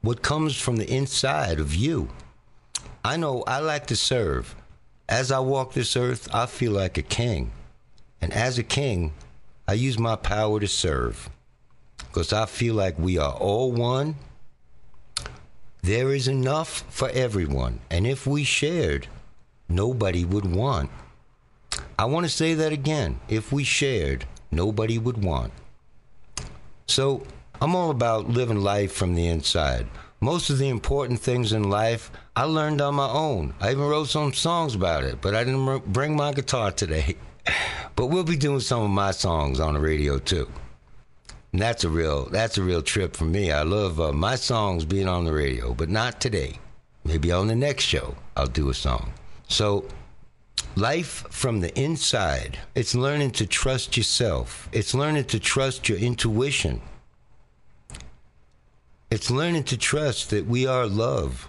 What 0.00 0.22
comes 0.22 0.56
from 0.58 0.76
the 0.76 0.90
inside 0.90 1.60
of 1.60 1.74
you? 1.74 2.08
I 3.04 3.18
know 3.18 3.44
I 3.46 3.58
like 3.58 3.88
to 3.88 3.96
serve. 3.96 4.56
As 5.06 5.30
I 5.30 5.38
walk 5.40 5.74
this 5.74 5.98
earth, 5.98 6.34
I 6.34 6.46
feel 6.46 6.72
like 6.72 6.96
a 6.96 7.02
king. 7.02 7.52
And 8.22 8.32
as 8.32 8.56
a 8.56 8.62
king, 8.62 9.12
I 9.68 9.74
use 9.74 9.98
my 9.98 10.16
power 10.16 10.60
to 10.60 10.66
serve. 10.66 11.28
Because 11.98 12.32
I 12.32 12.46
feel 12.46 12.74
like 12.74 12.98
we 12.98 13.18
are 13.18 13.34
all 13.34 13.70
one. 13.70 14.16
There 15.82 16.14
is 16.14 16.26
enough 16.26 16.84
for 16.88 17.10
everyone. 17.10 17.80
And 17.90 18.06
if 18.06 18.26
we 18.26 18.44
shared, 18.44 19.08
nobody 19.68 20.24
would 20.24 20.46
want. 20.46 20.90
I 21.98 22.04
want 22.04 22.26
to 22.26 22.30
say 22.30 22.54
that 22.54 22.72
again. 22.72 23.20
If 23.28 23.52
we 23.52 23.64
shared, 23.64 24.26
nobody 24.50 24.98
would 24.98 25.22
want. 25.22 25.52
So 26.86 27.22
I'm 27.60 27.74
all 27.74 27.90
about 27.90 28.28
living 28.28 28.60
life 28.60 28.92
from 28.92 29.14
the 29.14 29.26
inside. 29.26 29.86
Most 30.20 30.50
of 30.50 30.58
the 30.58 30.68
important 30.68 31.20
things 31.20 31.52
in 31.52 31.70
life 31.70 32.10
I 32.34 32.44
learned 32.44 32.80
on 32.80 32.94
my 32.94 33.08
own. 33.08 33.54
I 33.60 33.70
even 33.70 33.84
wrote 33.84 34.08
some 34.08 34.32
songs 34.32 34.74
about 34.74 35.04
it, 35.04 35.20
but 35.20 35.34
I 35.34 35.44
didn't 35.44 35.92
bring 35.92 36.16
my 36.16 36.32
guitar 36.32 36.70
today. 36.70 37.16
but 37.96 38.06
we'll 38.06 38.24
be 38.24 38.36
doing 38.36 38.60
some 38.60 38.82
of 38.82 38.90
my 38.90 39.10
songs 39.10 39.60
on 39.60 39.74
the 39.74 39.80
radio 39.80 40.18
too. 40.18 40.48
And 41.52 41.62
that's 41.62 41.84
a 41.84 41.88
real 41.88 42.26
that's 42.26 42.58
a 42.58 42.62
real 42.62 42.82
trip 42.82 43.16
for 43.16 43.24
me. 43.24 43.50
I 43.50 43.62
love 43.62 44.00
uh, 44.00 44.12
my 44.12 44.36
songs 44.36 44.84
being 44.84 45.08
on 45.08 45.24
the 45.24 45.32
radio, 45.32 45.72
but 45.72 45.88
not 45.88 46.20
today. 46.20 46.58
Maybe 47.04 47.32
on 47.32 47.46
the 47.46 47.56
next 47.56 47.84
show 47.84 48.16
I'll 48.36 48.46
do 48.46 48.68
a 48.68 48.74
song. 48.74 49.12
So 49.48 49.86
Life 50.78 51.24
from 51.30 51.60
the 51.60 51.74
inside. 51.78 52.58
It's 52.74 52.94
learning 52.94 53.30
to 53.32 53.46
trust 53.46 53.96
yourself. 53.96 54.68
It's 54.72 54.92
learning 54.92 55.24
to 55.24 55.40
trust 55.40 55.88
your 55.88 55.96
intuition. 55.96 56.82
It's 59.10 59.30
learning 59.30 59.64
to 59.64 59.78
trust 59.78 60.28
that 60.30 60.44
we 60.44 60.66
are 60.66 60.86
love. 60.86 61.48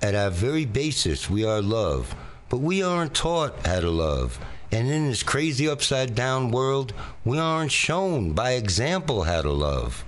At 0.00 0.14
our 0.14 0.30
very 0.30 0.66
basis, 0.66 1.28
we 1.28 1.44
are 1.44 1.60
love. 1.60 2.14
But 2.48 2.58
we 2.58 2.80
aren't 2.80 3.14
taught 3.14 3.66
how 3.66 3.80
to 3.80 3.90
love. 3.90 4.38
And 4.70 4.88
in 4.88 5.08
this 5.08 5.24
crazy 5.24 5.68
upside 5.68 6.14
down 6.14 6.52
world, 6.52 6.92
we 7.24 7.40
aren't 7.40 7.72
shown 7.72 8.34
by 8.34 8.52
example 8.52 9.24
how 9.24 9.42
to 9.42 9.52
love. 9.52 10.04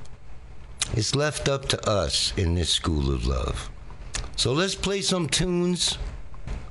It's 0.93 1.17
left 1.17 1.49
up 1.49 1.67
to 1.71 1.89
us 1.89 2.33
in 2.37 2.55
this 2.55 2.71
school 2.71 3.13
of 3.13 3.27
love. 3.27 3.71
So 4.37 4.53
let's 4.53 4.77
play 4.77 5.01
some 5.01 5.29
tunes 5.29 5.99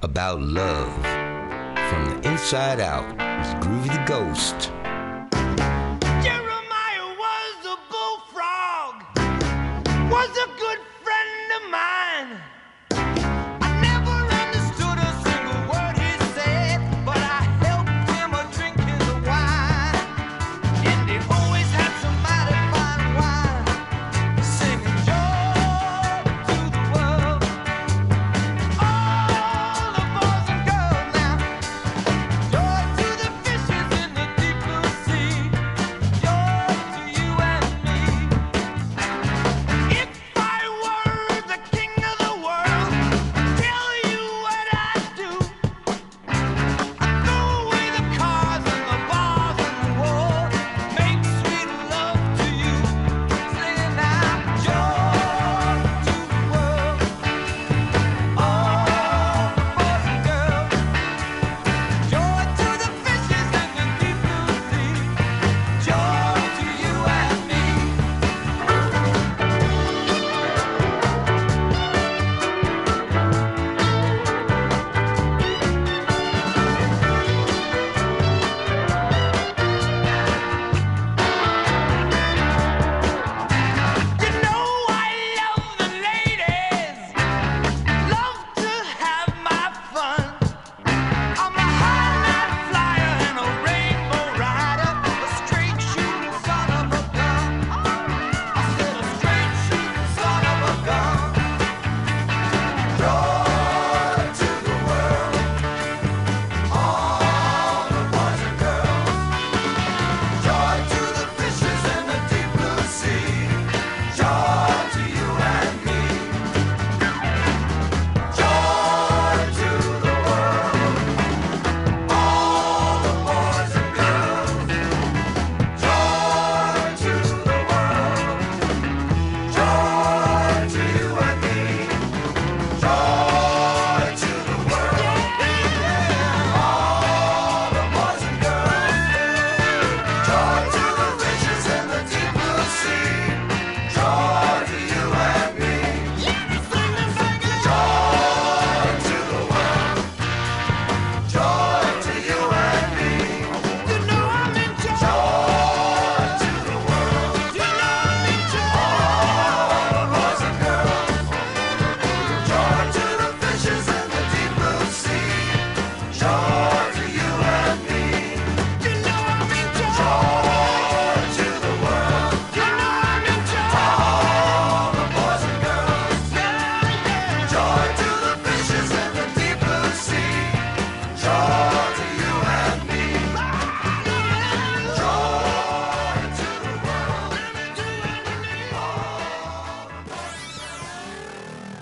about 0.02 0.42
love 0.42 0.94
from 1.90 2.06
the 2.06 2.30
inside 2.30 2.80
out. 2.80 3.06
It's 3.20 3.66
Groovy 3.66 3.94
the 3.94 4.06
Ghost. 4.06 4.72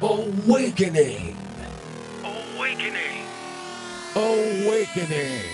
Awakening. 0.03 1.37
Awakening. 2.25 3.23
Awakening. 4.17 5.52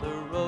The 0.00 0.06
road 0.30 0.47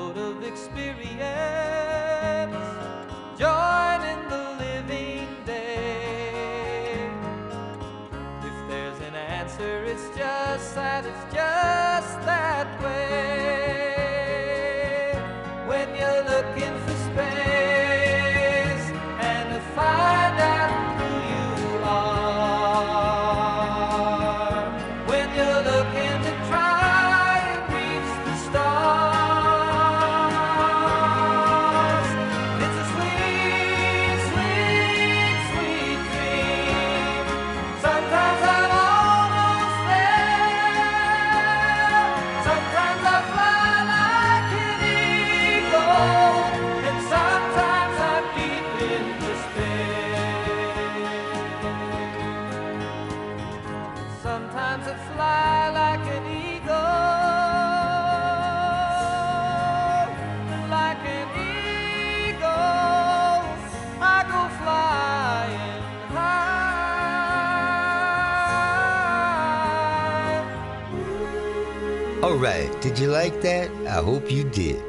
did 72.91 72.99
you 72.99 73.07
like 73.07 73.39
that? 73.39 73.71
I 73.87 74.03
hope 74.03 74.29
you 74.29 74.43
did. 74.43 74.83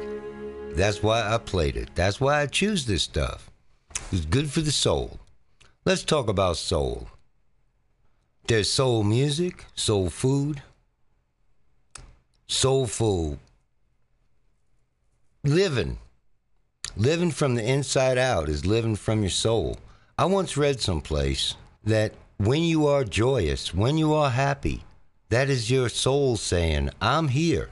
That's 0.75 1.01
why 1.01 1.21
I 1.25 1.37
played 1.37 1.77
it. 1.77 1.89
That's 1.95 2.19
why 2.19 2.41
I 2.41 2.47
choose 2.47 2.85
this 2.85 3.03
stuff. 3.03 3.49
It's 4.11 4.25
good 4.25 4.51
for 4.51 4.59
the 4.59 4.73
soul. 4.73 5.21
Let's 5.85 6.03
talk 6.03 6.27
about 6.27 6.57
soul. 6.57 7.07
There's 8.45 8.69
soul 8.69 9.05
music, 9.05 9.63
soul 9.73 10.09
food, 10.09 10.61
soulful 12.47 13.39
living. 15.45 15.97
Living 16.97 17.31
from 17.31 17.55
the 17.55 17.63
inside 17.63 18.17
out 18.17 18.49
is 18.49 18.65
living 18.65 18.97
from 18.97 19.21
your 19.21 19.29
soul. 19.29 19.77
I 20.17 20.25
once 20.25 20.57
read 20.57 20.81
someplace 20.81 21.55
that 21.85 22.11
when 22.35 22.63
you 22.63 22.85
are 22.85 23.05
joyous, 23.05 23.73
when 23.73 23.97
you 23.97 24.13
are 24.13 24.29
happy, 24.29 24.83
that 25.29 25.49
is 25.49 25.71
your 25.71 25.87
soul 25.87 26.35
saying, 26.35 26.89
I'm 26.99 27.29
here. 27.29 27.69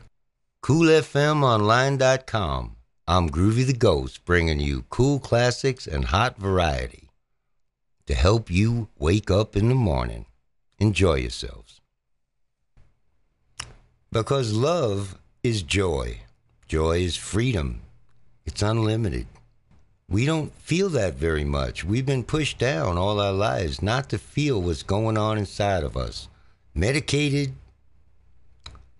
CoolFMOnline.com. 0.64 2.76
I'm 3.08 3.32
Groovy 3.32 3.66
the 3.66 3.74
Ghost, 3.74 4.24
bringing 4.26 4.60
you 4.60 4.86
cool 4.90 5.18
classics 5.20 5.88
and 5.88 6.06
hot 6.06 6.38
variety 6.38 7.10
to 8.06 8.14
help 8.14 8.52
you 8.52 8.88
wake 9.00 9.32
up 9.32 9.58
in 9.58 9.70
the 9.70 9.76
morning. 9.76 10.28
Enjoy 10.78 11.16
yourselves. 11.16 11.82
Because 14.12 14.54
love 14.54 15.18
is 15.44 15.64
joy. 15.64 16.20
Joy 16.68 17.00
is 17.00 17.16
freedom. 17.16 17.82
It's 18.46 18.62
unlimited. 18.62 19.26
We 20.08 20.28
don't 20.28 20.54
feel 20.54 20.90
that 20.90 21.16
very 21.16 21.44
much. 21.44 21.84
We've 21.84 22.06
been 22.06 22.24
pushed 22.24 22.60
down 22.60 23.00
all 23.00 23.20
our 23.20 23.34
lives 23.34 23.82
not 23.82 24.10
to 24.10 24.20
feel 24.20 24.62
what's 24.62 24.84
going 24.84 25.18
on 25.18 25.40
inside 25.40 25.84
of 25.84 25.98
us. 25.98 26.28
Medicated, 26.76 27.54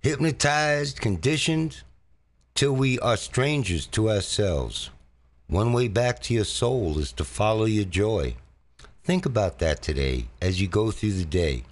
hypnotized, 0.02 1.00
conditioned. 1.00 1.84
till 2.54 2.74
we 2.74 3.00
are 3.00 3.16
strangers 3.16 3.88
to 3.88 4.10
ourselves. 4.10 4.90
One 5.48 5.72
way 5.72 5.88
back 5.88 6.22
to 6.24 6.34
your 6.34 6.44
soul 6.44 7.00
is 7.00 7.14
to 7.14 7.24
follow 7.24 7.66
your 7.66 7.86
joy. 7.86 8.36
Think 9.04 9.26
about 9.26 9.60
that 9.60 9.82
today 9.82 10.26
as 10.42 10.60
you 10.60 10.68
go 10.68 10.92
through 10.92 11.14
the 11.14 11.26
day. 11.26 11.64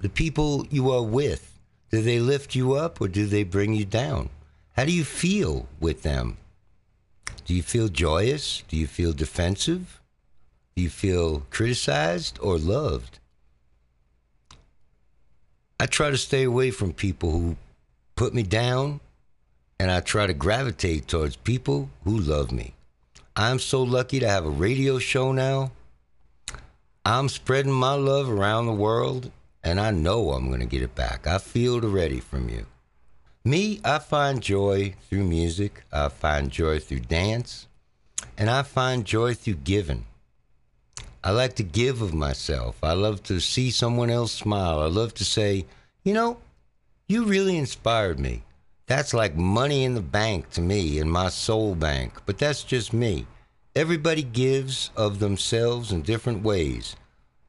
The 0.00 0.08
people 0.08 0.66
you 0.70 0.90
are 0.90 1.02
with, 1.02 1.58
do 1.90 2.02
they 2.02 2.18
lift 2.18 2.54
you 2.54 2.74
up 2.74 3.00
or 3.00 3.08
do 3.08 3.26
they 3.26 3.44
bring 3.44 3.74
you 3.74 3.84
down? 3.84 4.28
How 4.72 4.84
do 4.84 4.92
you 4.92 5.04
feel 5.04 5.68
with 5.78 6.02
them? 6.02 6.36
Do 7.44 7.54
you 7.54 7.62
feel 7.62 7.88
joyous? 7.88 8.64
Do 8.68 8.76
you 8.76 8.86
feel 8.86 9.12
defensive? 9.12 10.00
Do 10.74 10.82
you 10.82 10.90
feel 10.90 11.46
criticized 11.50 12.38
or 12.40 12.58
loved? 12.58 13.20
I 15.78 15.84
try 15.86 16.10
to 16.10 16.16
stay 16.16 16.44
away 16.44 16.70
from 16.70 16.94
people 16.94 17.30
who 17.30 17.56
put 18.14 18.32
me 18.32 18.42
down, 18.42 19.00
and 19.78 19.90
I 19.90 20.00
try 20.00 20.26
to 20.26 20.32
gravitate 20.32 21.06
towards 21.06 21.36
people 21.36 21.90
who 22.04 22.18
love 22.18 22.50
me. 22.50 22.72
I'm 23.36 23.58
so 23.58 23.82
lucky 23.82 24.18
to 24.20 24.28
have 24.28 24.46
a 24.46 24.50
radio 24.50 24.98
show 24.98 25.32
now. 25.32 25.72
I'm 27.04 27.28
spreading 27.28 27.72
my 27.72 27.92
love 27.92 28.30
around 28.30 28.64
the 28.64 28.72
world, 28.72 29.30
and 29.62 29.78
I 29.78 29.90
know 29.90 30.30
I'm 30.30 30.48
going 30.48 30.60
to 30.60 30.66
get 30.66 30.82
it 30.82 30.94
back. 30.94 31.26
I 31.26 31.36
feel 31.36 31.76
it 31.76 31.84
already 31.84 32.20
from 32.20 32.48
you. 32.48 32.64
Me, 33.44 33.78
I 33.84 33.98
find 33.98 34.42
joy 34.42 34.94
through 35.08 35.24
music, 35.24 35.84
I 35.92 36.08
find 36.08 36.50
joy 36.50 36.78
through 36.78 37.00
dance, 37.00 37.68
and 38.38 38.48
I 38.48 38.62
find 38.62 39.04
joy 39.04 39.34
through 39.34 39.56
giving. 39.56 40.06
I 41.26 41.30
like 41.30 41.56
to 41.56 41.64
give 41.64 42.02
of 42.02 42.14
myself. 42.14 42.76
I 42.84 42.92
love 42.92 43.20
to 43.24 43.40
see 43.40 43.72
someone 43.72 44.10
else 44.10 44.30
smile. 44.30 44.78
I 44.80 44.86
love 44.86 45.12
to 45.14 45.24
say, 45.24 45.66
you 46.04 46.14
know, 46.14 46.38
you 47.08 47.24
really 47.24 47.56
inspired 47.56 48.20
me. 48.20 48.44
That's 48.86 49.12
like 49.12 49.34
money 49.34 49.82
in 49.82 49.94
the 49.94 50.00
bank 50.00 50.50
to 50.50 50.60
me, 50.60 51.00
in 51.00 51.10
my 51.10 51.30
soul 51.30 51.74
bank. 51.74 52.12
But 52.26 52.38
that's 52.38 52.62
just 52.62 52.92
me. 52.92 53.26
Everybody 53.74 54.22
gives 54.22 54.92
of 54.94 55.18
themselves 55.18 55.90
in 55.90 56.02
different 56.02 56.44
ways. 56.44 56.94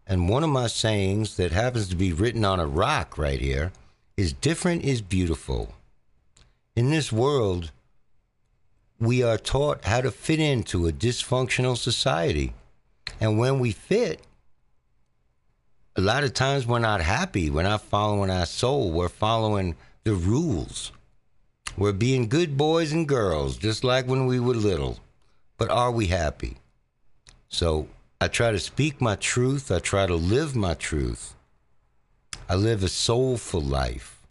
And 0.07 0.27
one 0.27 0.43
of 0.43 0.49
my 0.49 0.65
sayings 0.65 1.37
that 1.37 1.51
happens 1.51 1.87
to 1.89 1.95
be 1.95 2.11
written 2.11 2.43
on 2.43 2.59
a 2.59 2.65
rock 2.65 3.15
right 3.15 3.39
here 3.39 3.71
is 4.17 4.33
different 4.33 4.85
is 4.85 5.03
beautiful. 5.03 5.75
In 6.75 6.89
this 6.89 7.11
world, 7.11 7.69
we 8.99 9.21
are 9.21 9.37
taught 9.37 9.85
how 9.85 10.01
to 10.01 10.09
fit 10.09 10.39
into 10.39 10.87
a 10.87 10.91
dysfunctional 10.91 11.77
society. 11.77 12.55
And 13.19 13.37
when 13.37 13.59
we 13.59 13.71
fit, 13.71 14.21
a 15.95 16.01
lot 16.01 16.23
of 16.23 16.33
times 16.33 16.67
we're 16.67 16.79
not 16.79 17.01
happy. 17.01 17.49
We're 17.49 17.63
not 17.63 17.81
following 17.81 18.29
our 18.29 18.45
soul. 18.45 18.91
We're 18.91 19.09
following 19.09 19.75
the 20.03 20.13
rules. 20.13 20.91
We're 21.75 21.93
being 21.93 22.27
good 22.27 22.57
boys 22.57 22.91
and 22.91 23.07
girls, 23.07 23.57
just 23.57 23.83
like 23.83 24.07
when 24.07 24.25
we 24.25 24.39
were 24.39 24.53
little. 24.53 24.99
But 25.57 25.69
are 25.69 25.91
we 25.91 26.07
happy? 26.07 26.57
So 27.49 27.87
I 28.21 28.27
try 28.27 28.51
to 28.51 28.59
speak 28.59 29.01
my 29.01 29.15
truth. 29.15 29.71
I 29.71 29.79
try 29.79 30.05
to 30.05 30.15
live 30.15 30.55
my 30.55 30.73
truth. 30.73 31.35
I 32.49 32.55
live 32.55 32.83
a 32.83 32.89
soulful 32.89 33.61
life. 33.61 34.21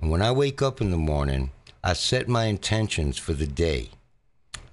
And 0.00 0.10
when 0.10 0.22
I 0.22 0.32
wake 0.32 0.62
up 0.62 0.80
in 0.80 0.90
the 0.90 0.96
morning, 0.96 1.50
I 1.82 1.92
set 1.92 2.28
my 2.28 2.44
intentions 2.44 3.18
for 3.18 3.32
the 3.32 3.46
day. 3.46 3.90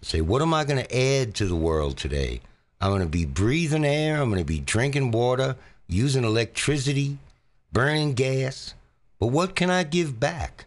Say, 0.02 0.22
what 0.22 0.42
am 0.42 0.54
I 0.54 0.64
going 0.64 0.84
to 0.84 0.98
add 0.98 1.36
to 1.36 1.46
the 1.46 1.56
world 1.56 1.98
today? 1.98 2.42
I'm 2.80 2.92
going 2.92 3.02
to 3.02 3.08
be 3.08 3.26
breathing 3.26 3.86
air. 3.86 4.22
I'm 4.22 4.30
going 4.30 4.42
to 4.42 4.46
be 4.46 4.60
drinking 4.60 5.12
water, 5.12 5.56
using 5.88 6.24
electricity, 6.24 7.18
burning 7.72 8.14
gas. 8.14 8.74
But 9.20 9.28
what 9.28 9.56
can 9.56 9.70
I 9.70 9.84
give 9.84 10.20
back? 10.20 10.66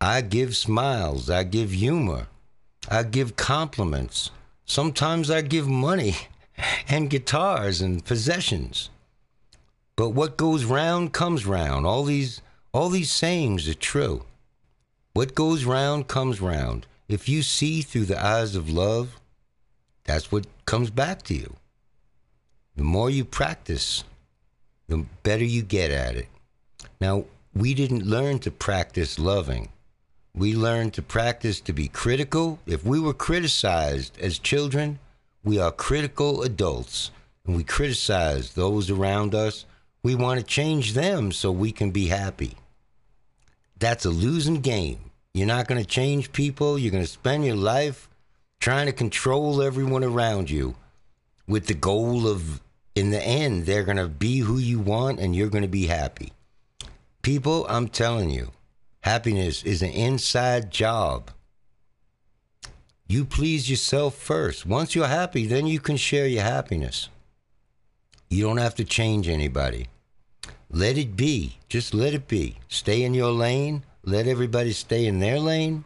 I 0.00 0.20
give 0.20 0.56
smiles. 0.56 1.30
I 1.30 1.44
give 1.44 1.72
humor. 1.72 2.28
I 2.88 3.02
give 3.02 3.36
compliments. 3.36 4.30
Sometimes 4.64 5.30
I 5.30 5.40
give 5.40 5.66
money 5.66 6.14
and 6.88 7.10
guitars 7.10 7.80
and 7.80 8.04
possessions. 8.04 8.90
But 9.96 10.10
what 10.10 10.36
goes 10.36 10.64
round 10.64 11.12
comes 11.12 11.44
round. 11.44 11.86
All 11.86 12.04
these 12.04 12.40
all 12.72 12.90
these 12.90 13.10
sayings 13.10 13.66
are 13.66 13.74
true. 13.74 14.24
What 15.14 15.34
goes 15.34 15.64
round 15.64 16.06
comes 16.06 16.40
round. 16.40 16.86
If 17.08 17.28
you 17.28 17.42
see 17.42 17.80
through 17.82 18.04
the 18.04 18.22
eyes 18.22 18.54
of 18.54 18.68
love, 18.70 19.17
that's 20.08 20.32
what 20.32 20.46
comes 20.64 20.88
back 20.88 21.20
to 21.24 21.34
you. 21.34 21.54
The 22.76 22.82
more 22.82 23.10
you 23.10 23.26
practice, 23.26 24.04
the 24.88 25.04
better 25.22 25.44
you 25.44 25.60
get 25.60 25.90
at 25.90 26.16
it. 26.16 26.28
Now, 26.98 27.26
we 27.54 27.74
didn't 27.74 28.06
learn 28.06 28.38
to 28.38 28.50
practice 28.50 29.18
loving. 29.18 29.68
We 30.34 30.54
learned 30.54 30.94
to 30.94 31.02
practice 31.02 31.60
to 31.60 31.74
be 31.74 31.88
critical. 31.88 32.58
If 32.64 32.86
we 32.86 32.98
were 32.98 33.12
criticized 33.12 34.18
as 34.18 34.38
children, 34.38 34.98
we 35.44 35.58
are 35.58 35.70
critical 35.70 36.42
adults 36.42 37.10
and 37.46 37.54
we 37.54 37.62
criticize 37.62 38.54
those 38.54 38.88
around 38.88 39.34
us. 39.34 39.66
We 40.02 40.14
want 40.14 40.40
to 40.40 40.46
change 40.46 40.94
them 40.94 41.32
so 41.32 41.52
we 41.52 41.70
can 41.70 41.90
be 41.90 42.06
happy. 42.06 42.54
That's 43.78 44.06
a 44.06 44.10
losing 44.10 44.62
game. 44.62 45.10
You're 45.34 45.46
not 45.46 45.68
going 45.68 45.82
to 45.82 45.86
change 45.86 46.32
people. 46.32 46.78
You're 46.78 46.92
going 46.92 47.04
to 47.04 47.10
spend 47.10 47.44
your 47.44 47.56
life 47.56 48.07
trying 48.60 48.86
to 48.86 48.92
control 48.92 49.62
everyone 49.62 50.04
around 50.04 50.50
you 50.50 50.74
with 51.46 51.66
the 51.66 51.74
goal 51.74 52.26
of, 52.26 52.60
in 52.94 53.10
the 53.10 53.22
end, 53.22 53.66
they're 53.66 53.84
going 53.84 53.96
to 53.96 54.08
be 54.08 54.38
who 54.38 54.58
you 54.58 54.78
want 54.78 55.20
and 55.20 55.34
you're 55.34 55.48
going 55.48 55.62
to 55.62 55.68
be 55.68 55.86
happy. 55.86 56.32
People, 57.22 57.66
I'm 57.68 57.88
telling 57.88 58.30
you, 58.30 58.52
happiness 59.00 59.62
is 59.62 59.82
an 59.82 59.90
inside 59.90 60.70
job. 60.70 61.30
You 63.06 63.24
please 63.24 63.70
yourself 63.70 64.14
first. 64.14 64.66
Once 64.66 64.94
you're 64.94 65.06
happy, 65.06 65.46
then 65.46 65.66
you 65.66 65.80
can 65.80 65.96
share 65.96 66.26
your 66.26 66.42
happiness. 66.42 67.08
You 68.28 68.44
don't 68.44 68.58
have 68.58 68.74
to 68.74 68.84
change 68.84 69.28
anybody. 69.28 69.86
Let 70.70 70.98
it 70.98 71.16
be. 71.16 71.56
Just 71.70 71.94
let 71.94 72.12
it 72.12 72.28
be. 72.28 72.56
Stay 72.68 73.02
in 73.02 73.14
your 73.14 73.32
lane. 73.32 73.84
Let 74.04 74.26
everybody 74.26 74.72
stay 74.72 75.06
in 75.06 75.20
their 75.20 75.38
lane. 75.38 75.84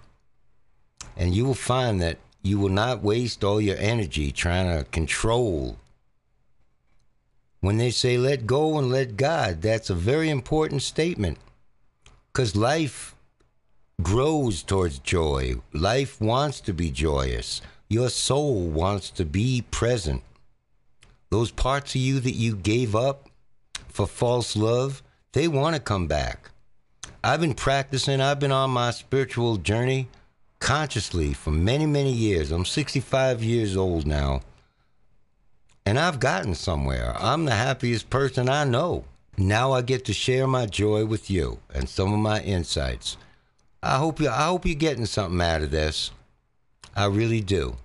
And 1.16 1.34
you 1.34 1.44
will 1.44 1.54
find 1.54 2.00
that 2.02 2.18
you 2.42 2.58
will 2.58 2.68
not 2.68 3.02
waste 3.02 3.44
all 3.44 3.60
your 3.60 3.76
energy 3.78 4.32
trying 4.32 4.76
to 4.76 4.84
control. 4.90 5.76
When 7.60 7.76
they 7.76 7.90
say 7.90 8.18
let 8.18 8.46
go 8.46 8.78
and 8.78 8.90
let 8.90 9.16
God, 9.16 9.62
that's 9.62 9.90
a 9.90 9.94
very 9.94 10.28
important 10.28 10.82
statement. 10.82 11.38
Because 12.32 12.56
life 12.56 13.14
grows 14.02 14.62
towards 14.62 14.98
joy. 14.98 15.56
Life 15.72 16.20
wants 16.20 16.60
to 16.62 16.72
be 16.72 16.90
joyous. 16.90 17.62
Your 17.88 18.08
soul 18.08 18.66
wants 18.66 19.10
to 19.10 19.24
be 19.24 19.64
present. 19.70 20.22
Those 21.30 21.52
parts 21.52 21.94
of 21.94 22.00
you 22.00 22.18
that 22.20 22.34
you 22.34 22.56
gave 22.56 22.96
up 22.96 23.28
for 23.88 24.06
false 24.06 24.56
love, 24.56 25.02
they 25.32 25.46
want 25.46 25.76
to 25.76 25.80
come 25.80 26.08
back. 26.08 26.50
I've 27.22 27.40
been 27.40 27.54
practicing, 27.54 28.20
I've 28.20 28.40
been 28.40 28.50
on 28.50 28.70
my 28.70 28.90
spiritual 28.90 29.56
journey 29.56 30.08
consciously 30.62 31.34
for 31.34 31.50
many, 31.50 31.86
many 31.86 32.12
years. 32.12 32.52
I'm 32.52 32.64
65 32.64 33.42
years 33.42 33.76
old 33.76 34.06
now. 34.06 34.42
And 35.84 35.98
I've 35.98 36.20
gotten 36.20 36.54
somewhere. 36.54 37.14
I'm 37.18 37.44
the 37.44 37.54
happiest 37.54 38.08
person 38.08 38.48
I 38.48 38.62
know. 38.62 39.04
Now 39.36 39.72
I 39.72 39.82
get 39.82 40.04
to 40.04 40.12
share 40.12 40.46
my 40.46 40.66
joy 40.66 41.04
with 41.04 41.28
you 41.28 41.58
and 41.74 41.88
some 41.88 42.14
of 42.14 42.20
my 42.20 42.40
insights. 42.42 43.16
I 43.82 43.96
hope 43.98 44.20
you 44.20 44.28
I 44.28 44.44
hope 44.44 44.64
you're 44.64 44.76
getting 44.76 45.06
something 45.06 45.40
out 45.40 45.62
of 45.62 45.72
this. 45.72 46.12
I 46.94 47.06
really 47.06 47.40
do. 47.40 47.76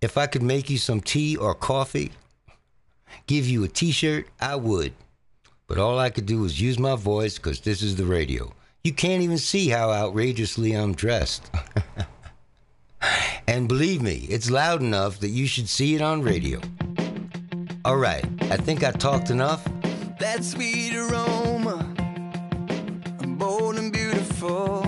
If 0.00 0.18
I 0.18 0.26
could 0.26 0.42
make 0.42 0.68
you 0.68 0.78
some 0.78 1.00
tea 1.00 1.36
or 1.36 1.54
coffee, 1.54 2.10
give 3.28 3.46
you 3.46 3.62
a 3.62 3.68
t-shirt, 3.68 4.26
I 4.40 4.56
would. 4.56 4.92
But 5.68 5.78
all 5.78 6.00
I 6.00 6.10
could 6.10 6.26
do 6.26 6.40
was 6.40 6.60
use 6.60 6.80
my 6.80 6.96
voice 6.96 7.36
because 7.36 7.60
this 7.60 7.80
is 7.80 7.94
the 7.94 8.06
radio. 8.06 8.52
You 8.86 8.92
can't 8.92 9.20
even 9.20 9.38
see 9.38 9.68
how 9.68 9.90
outrageously 9.90 10.70
I'm 10.70 10.94
dressed. 10.94 11.50
and 13.48 13.66
believe 13.66 14.00
me, 14.00 14.28
it's 14.30 14.48
loud 14.48 14.80
enough 14.80 15.18
that 15.18 15.30
you 15.30 15.48
should 15.48 15.68
see 15.68 15.96
it 15.96 16.00
on 16.00 16.22
radio. 16.22 16.60
All 17.84 17.96
right, 17.96 18.24
I 18.42 18.56
think 18.56 18.84
I 18.84 18.92
talked 18.92 19.30
enough. 19.30 19.64
that 20.20 20.44
sweet 20.44 20.94
aroma, 20.94 21.92
bold 23.26 23.76
and 23.76 23.92
beautiful. 23.92 24.86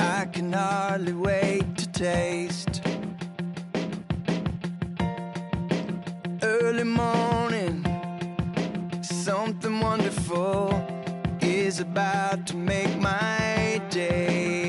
I 0.00 0.24
can 0.32 0.52
hardly 0.52 1.12
wait 1.12 1.76
to 1.76 1.86
taste. 1.92 2.82
Early 6.42 6.82
morning, 6.82 7.84
something 9.02 9.78
wonderful 9.78 10.99
is 11.70 11.78
about 11.78 12.48
to 12.48 12.56
make 12.56 12.98
my 12.98 13.80
day. 13.90 14.59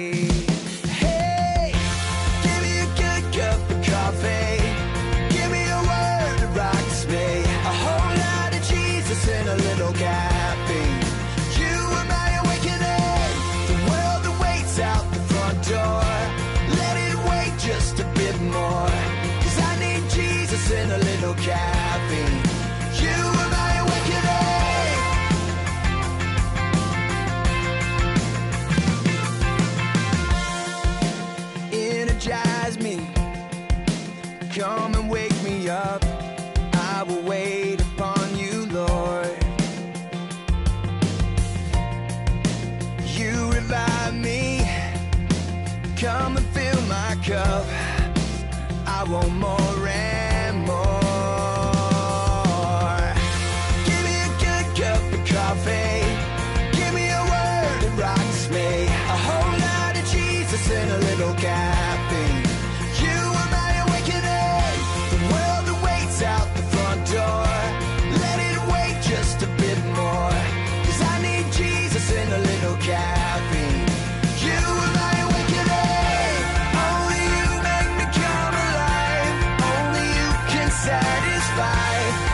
satisfied. 80.84 82.30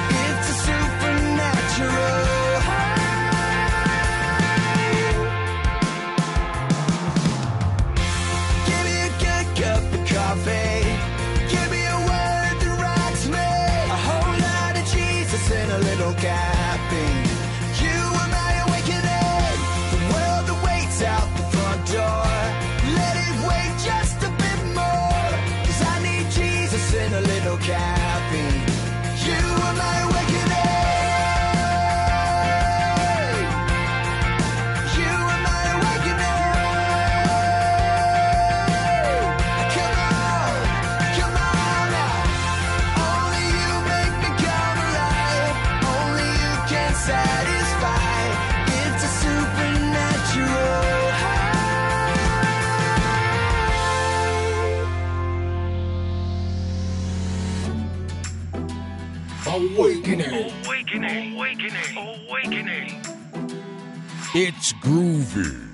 groovy. 64.87 65.66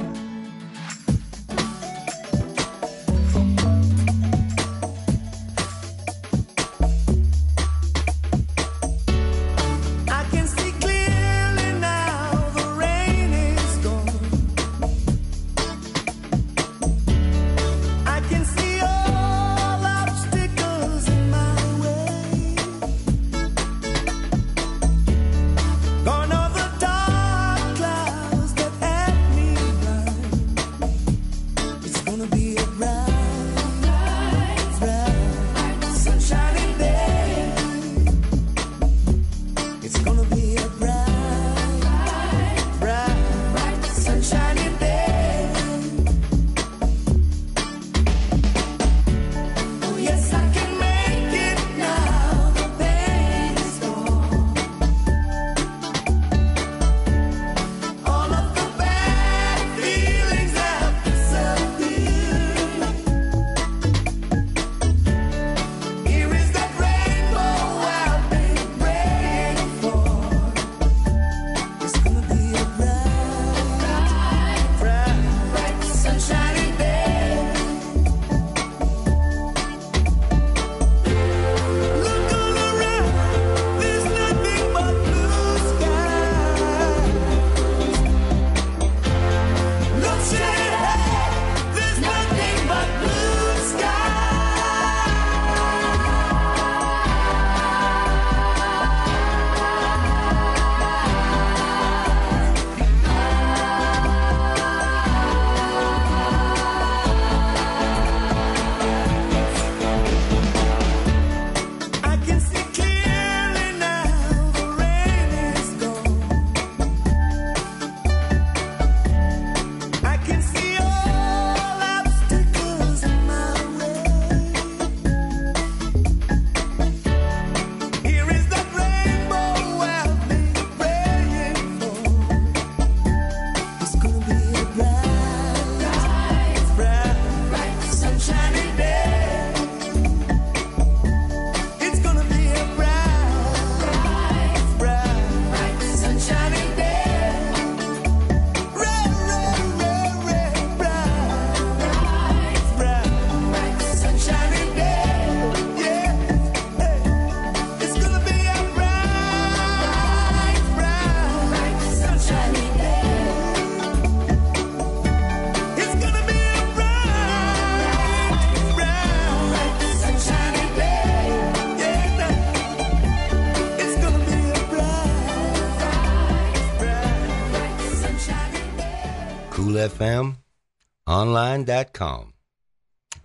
BlueNile.com. 181.44 182.34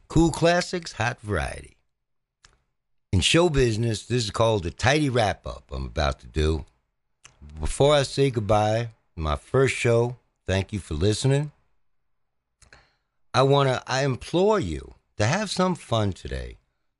Cool 0.08 0.30
classics, 0.30 0.92
hot 0.92 1.20
variety. 1.20 1.76
In 3.12 3.20
show 3.20 3.48
business, 3.48 4.06
this 4.06 4.24
is 4.24 4.30
called 4.30 4.64
the 4.64 4.70
tidy 4.70 5.08
wrap 5.08 5.46
up 5.46 5.70
I'm 5.72 5.86
about 5.86 6.18
to 6.20 6.26
do. 6.26 6.64
Before 7.60 7.94
I 7.94 8.02
say 8.02 8.30
goodbye, 8.30 8.88
my 9.14 9.36
first 9.36 9.74
show, 9.76 10.16
thank 10.46 10.72
you 10.72 10.80
for 10.80 10.94
listening. 10.94 11.52
I 13.32 13.42
want 13.42 13.68
to, 13.68 13.82
I 13.86 14.04
implore 14.04 14.58
you 14.58 14.94
to 15.16 15.26
have 15.26 15.48
some 15.48 15.76
fun 15.76 16.12
today. 16.12 16.56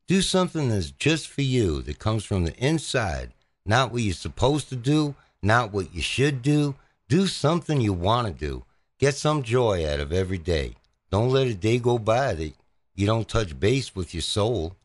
Do 0.07 0.23
something 0.23 0.69
that's 0.69 0.93
just 0.93 1.27
for 1.27 1.43
you, 1.43 1.83
that 1.83 1.99
comes 1.99 2.25
from 2.25 2.45
the 2.45 2.55
inside, 2.57 3.33
not 3.67 3.91
what 3.91 4.03
you're 4.03 4.15
supposed 4.15 4.69
to 4.69 4.77
do, 4.77 5.17
not 5.43 5.73
what 5.73 5.93
you 5.93 6.01
should 6.01 6.43
do. 6.43 6.77
Do 7.09 7.27
something 7.27 7.81
you 7.81 7.93
want 7.93 8.29
to 8.29 8.33
do. 8.33 8.65
Get 8.99 9.15
some 9.17 9.43
joy 9.43 9.89
out 9.91 10.01
of 10.01 10.13
every 10.13 10.39
day. 10.39 10.78
Don't 11.11 11.31
let 11.31 11.47
a 11.47 11.55
day 11.55 11.79
go 11.79 11.99
by 11.99 12.35
that 12.35 12.53
you 12.95 13.07
don't 13.07 13.29
touch 13.29 13.59
base 13.59 13.95
with 13.95 14.13
your 14.13 14.23
soul. 14.23 14.77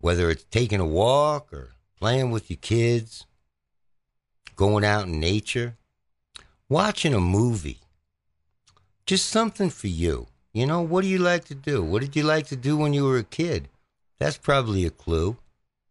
Whether 0.00 0.30
it's 0.30 0.44
taking 0.50 0.80
a 0.80 0.86
walk 0.86 1.52
or 1.52 1.70
playing 1.98 2.30
with 2.30 2.50
your 2.50 2.58
kids, 2.60 3.24
going 4.56 4.84
out 4.84 5.06
in 5.06 5.20
nature, 5.20 5.76
watching 6.68 7.14
a 7.14 7.20
movie. 7.20 7.78
Just 9.06 9.28
something 9.28 9.70
for 9.70 9.88
you. 9.88 10.26
You 10.52 10.66
know, 10.66 10.82
what 10.82 11.02
do 11.02 11.08
you 11.08 11.18
like 11.18 11.44
to 11.46 11.54
do? 11.54 11.82
What 11.82 12.02
did 12.02 12.16
you 12.16 12.24
like 12.24 12.46
to 12.48 12.56
do 12.56 12.76
when 12.76 12.92
you 12.92 13.04
were 13.04 13.18
a 13.18 13.24
kid? 13.24 13.68
That's 14.18 14.36
probably 14.36 14.84
a 14.84 14.90
clue. 14.90 15.36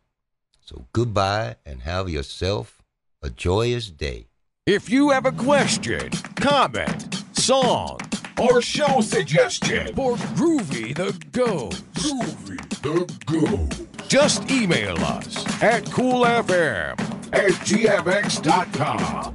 So 0.65 0.87
goodbye 0.91 1.55
and 1.65 1.83
have 1.83 2.09
yourself 2.09 2.83
a 3.23 3.29
joyous 3.29 3.89
day. 3.89 4.25
If 4.65 4.89
you 4.89 5.11
have 5.11 5.25
a 5.25 5.31
question, 5.31 6.09
comment, 6.35 7.23
song, 7.31 7.99
Or 8.39 8.61
show 8.61 9.01
suggestion. 9.01 9.95
for 9.95 10.15
Groovy 10.35 10.95
the 10.95 11.17
Ghost, 11.31 11.83
Groovy 11.93 12.57
the 12.81 13.05
Ghost 13.25 13.87
just 14.11 14.51
email 14.51 14.97
us 15.05 15.45
at 15.63 15.85
coolfm 15.85 16.99
at 17.31 17.51
gmx.com. 17.63 19.33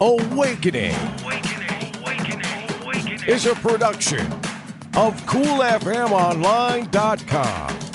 Awakening 0.00 0.94
Awakening, 1.24 1.96
awakening, 1.96 2.70
awakening. 2.82 3.24
is 3.28 3.46
a 3.46 3.54
production 3.56 4.24
of 4.94 5.20
coolfmonline.com. 5.26 7.85